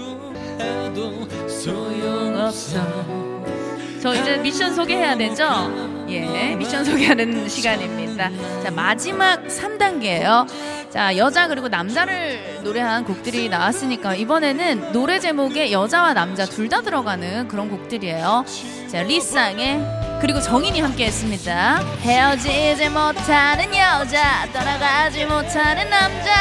저 3.99 4.13
이제 4.13 4.38
미션 4.38 4.75
소개해야 4.75 5.17
되죠? 5.17 5.94
예, 6.07 6.55
미션 6.55 6.85
소개하는 6.85 7.49
시간입니다. 7.49 8.29
자, 8.63 8.71
마지막 8.71 9.43
3단계예요. 9.47 10.47
자, 10.91 11.17
여자 11.17 11.47
그리고 11.47 11.67
남자를 11.67 12.59
노래한 12.63 13.03
곡들이 13.05 13.49
나왔으니까 13.49 14.15
이번에는 14.15 14.91
노래 14.91 15.19
제목에 15.19 15.71
여자와 15.71 16.13
남자 16.13 16.45
둘 16.45 16.69
다 16.69 16.81
들어가는 16.81 17.47
그런 17.47 17.69
곡들이에요. 17.69 18.45
자, 18.87 19.03
리쌍의 19.03 19.81
그리고 20.21 20.39
정인이 20.41 20.79
함께 20.79 21.05
했습니다. 21.05 21.79
헤어지지 22.01 22.89
못하는 22.89 23.65
여자, 23.75 24.47
떠나가지 24.53 25.25
못하는 25.25 25.89
남자. 25.89 26.31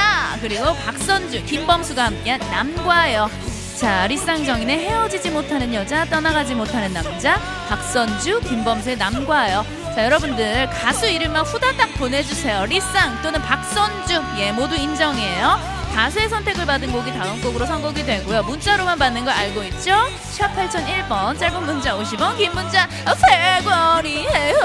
그리고 0.40 0.74
박선주, 0.84 1.44
김범수가 1.44 2.04
함께한 2.04 2.40
남과요. 2.50 3.28
자, 3.76 4.06
리쌍정인의 4.06 4.78
헤어지지 4.78 5.30
못하는 5.30 5.74
여자, 5.74 6.04
떠나가지 6.04 6.54
못하는 6.54 6.92
남자, 6.92 7.40
박선주, 7.68 8.40
김범수의 8.42 8.96
남과요. 8.96 9.66
자, 9.94 10.04
여러분들 10.04 10.70
가수 10.70 11.06
이름만 11.06 11.44
후다닥 11.44 11.94
보내주세요. 11.94 12.66
리쌍 12.66 13.20
또는 13.22 13.40
박선주, 13.42 14.22
예, 14.38 14.52
모두 14.52 14.76
인정이에요. 14.76 15.74
다수의 15.94 16.28
선택을 16.28 16.66
받은 16.66 16.90
곡이 16.92 17.12
다음 17.12 17.40
곡으로 17.40 17.66
선곡이 17.66 18.04
되고요. 18.04 18.42
문자로만 18.44 18.98
받는 18.98 19.24
거 19.24 19.30
알고 19.30 19.62
있죠? 19.64 19.92
샵 20.22 20.52
8001번 20.56 21.38
짧은 21.38 21.62
문자 21.64 21.96
50원 21.96 22.36
긴 22.36 22.52
문자 22.52 22.88
100원이에요. 23.04 24.64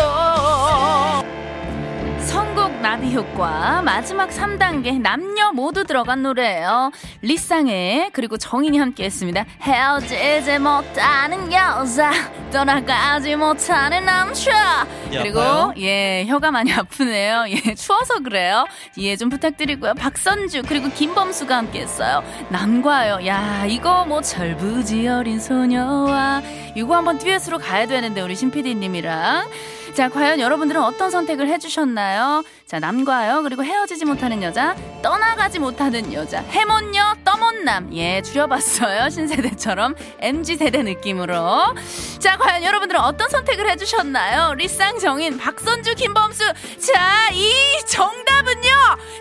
나비 2.82 3.14
효과 3.14 3.82
마지막 3.82 4.30
3단계 4.30 5.02
남녀 5.02 5.52
모두 5.52 5.84
들어간 5.84 6.24
노래예요. 6.24 6.92
리쌍의 7.22 8.12
그리고 8.14 8.38
정인이 8.38 8.78
함께 8.78 9.04
했습니다. 9.04 9.46
헤어지지 9.62 10.60
못하는 10.60 11.52
여자 11.52 12.12
떠나가지 12.52 13.36
못하는 13.36 14.06
남자 14.06 14.88
그리고 15.10 15.42
아파요? 15.42 15.74
예 15.78 16.26
혀가 16.28 16.52
많이 16.52 16.74
아프네요. 16.74 17.46
예 17.50 17.76
추워서 17.76 18.20
그래요. 18.20 18.66
이해 18.96 19.18
좀 19.18 19.30
부탁드리고요. 19.30 19.96
박선주 19.96 20.64
그리고 20.68 20.90
김범수가 20.90 21.56
함께 21.56 21.82
했어요. 21.82 22.24
남과요. 22.50 23.26
야 23.28 23.66
이거 23.68 24.06
뭐 24.06 24.22
절부지 24.22 25.08
어린 25.08 25.40
소녀와 25.40 26.42
이거 26.80 26.96
한번 26.96 27.18
듀엣으로 27.18 27.58
가야 27.60 27.86
되는데 27.88 28.22
우리 28.22 28.36
신 28.36 28.52
PD님이랑 28.52 29.50
자, 29.94 30.08
과연 30.08 30.40
여러분들은 30.40 30.82
어떤 30.82 31.10
선택을 31.10 31.48
해주셨나요? 31.50 32.44
자, 32.66 32.80
남과요. 32.80 33.42
그리고 33.44 33.64
헤어지지 33.64 34.06
못하는 34.06 34.44
여자, 34.44 34.76
떠나가지 35.02 35.60
못하는 35.60 36.14
여자, 36.14 36.42
해몬녀, 36.42 37.16
떠몬남. 37.26 37.90
예, 37.96 38.22
줄여봤어요. 38.22 39.10
신세대처럼. 39.12 39.96
MG세대 40.20 40.84
느낌으로. 40.84 41.76
자, 42.20 42.38
과연 42.38 42.64
여러분들은 42.64 43.02
어떤 43.02 43.30
선택을 43.30 43.70
해주셨나요? 43.72 44.54
리쌍정인, 44.54 45.38
박선주, 45.38 45.96
김범수. 45.96 46.46
자, 46.80 47.30
이 47.34 47.52
정답은요! 47.88 48.70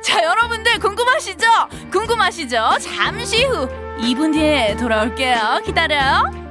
자, 0.03 0.23
여러분들 0.23 0.79
궁금하시죠? 0.79 1.47
궁금하시죠? 1.91 2.77
잠시 2.81 3.45
후 3.45 3.69
2분 3.99 4.33
뒤에 4.33 4.77
돌아올게요. 4.77 5.63
기다려요. 5.65 6.48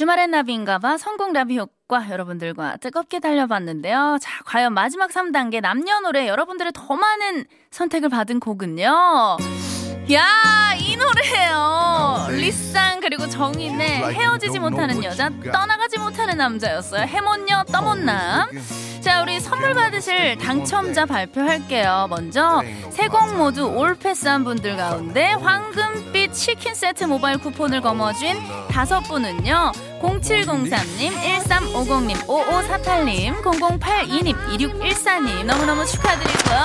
주말엔 0.00 0.30
나비인가봐 0.30 0.96
성공 0.96 1.34
나비 1.34 1.58
효과 1.58 2.08
여러분들과 2.08 2.78
뜨겁게 2.78 3.20
달려봤는데요. 3.20 4.16
자, 4.18 4.30
과연 4.46 4.72
마지막 4.72 5.10
3단계 5.10 5.60
남녀 5.60 6.00
노래 6.00 6.26
여러분들의 6.26 6.72
더 6.74 6.96
많은 6.96 7.44
선택을 7.70 8.08
받은 8.08 8.40
곡은요. 8.40 9.36
야, 10.14 10.26
이 10.78 10.96
노래예요. 10.96 12.28
리쌍 12.30 13.00
그리고 13.00 13.28
정인의 13.28 14.14
헤어지지 14.14 14.58
못하는 14.58 15.04
여자, 15.04 15.28
떠나가지 15.52 15.98
못하는 15.98 16.38
남자였어요. 16.38 17.02
해몬녀, 17.02 17.64
떠몬남. 17.64 18.48
자, 19.02 19.20
우리 19.20 19.38
선물 19.38 19.74
받으실 19.74 20.38
당첨자 20.38 21.04
발표할게요. 21.04 22.06
먼저 22.08 22.62
세 22.88 23.06
곡 23.08 23.36
모두 23.36 23.66
올 23.66 23.94
패스한 23.96 24.44
분들 24.44 24.78
가운데 24.78 25.32
황금빛 25.32 26.32
치킨 26.32 26.74
세트 26.74 27.04
모바일 27.04 27.36
쿠폰을 27.36 27.82
거머쥔 27.82 28.38
다섯 28.70 29.00
분은요. 29.00 29.72
0703님, 30.00 31.12
1350님, 31.46 32.16
5548님, 32.26 33.42
0082님, 33.42 34.34
2614님 34.48 35.44
너무너무 35.44 35.84
축하드리고요. 35.84 36.64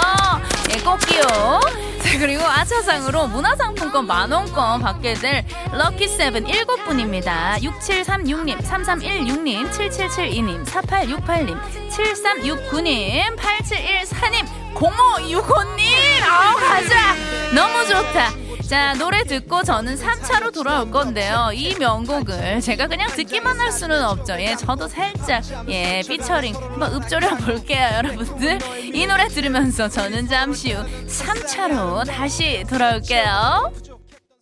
예, 0.72 0.78
꼭기요. 0.80 1.60
자, 2.02 2.20
그리고 2.20 2.44
아차상으로 2.46 3.28
문화상품권 3.28 4.08
만원권 4.08 4.82
받게 4.82 5.16
될 5.16 5.46
럭키세븐 5.74 6.46
7분입니다. 6.46 7.62
6736님, 7.62 8.58
3316님, 8.62 9.70
7772님, 9.70 10.66
4868님, 10.66 11.60
7369님, 11.90 13.36
8714님, 13.38 14.46
0565님! 14.76 15.82
아우, 16.24 16.56
가자! 16.56 17.16
너무 17.54 17.86
좋다! 17.88 18.45
자, 18.68 18.96
노래 18.96 19.24
듣고 19.24 19.62
저는 19.64 19.96
3차로 19.96 20.52
돌아올 20.52 20.90
건데요. 20.90 21.52
이 21.54 21.76
명곡을 21.76 22.62
제가 22.62 22.88
그냥 22.88 23.10
듣기만 23.12 23.60
할 23.60 23.72
수는 23.72 24.04
없죠. 24.04 24.40
예, 24.40 24.56
저도 24.56 24.88
살짝, 24.88 25.44
예, 25.70 26.02
피처링 26.08 26.56
한번 26.56 26.96
읊조려 26.96 27.38
볼게요, 27.38 27.90
여러분들. 27.94 28.60
이 28.96 29.06
노래 29.06 29.28
들으면서 29.28 29.88
저는 29.88 30.28
잠시 30.28 30.74
후 30.74 30.84
3차로 31.08 32.08
다시 32.08 32.64
돌아올게요. 32.68 33.95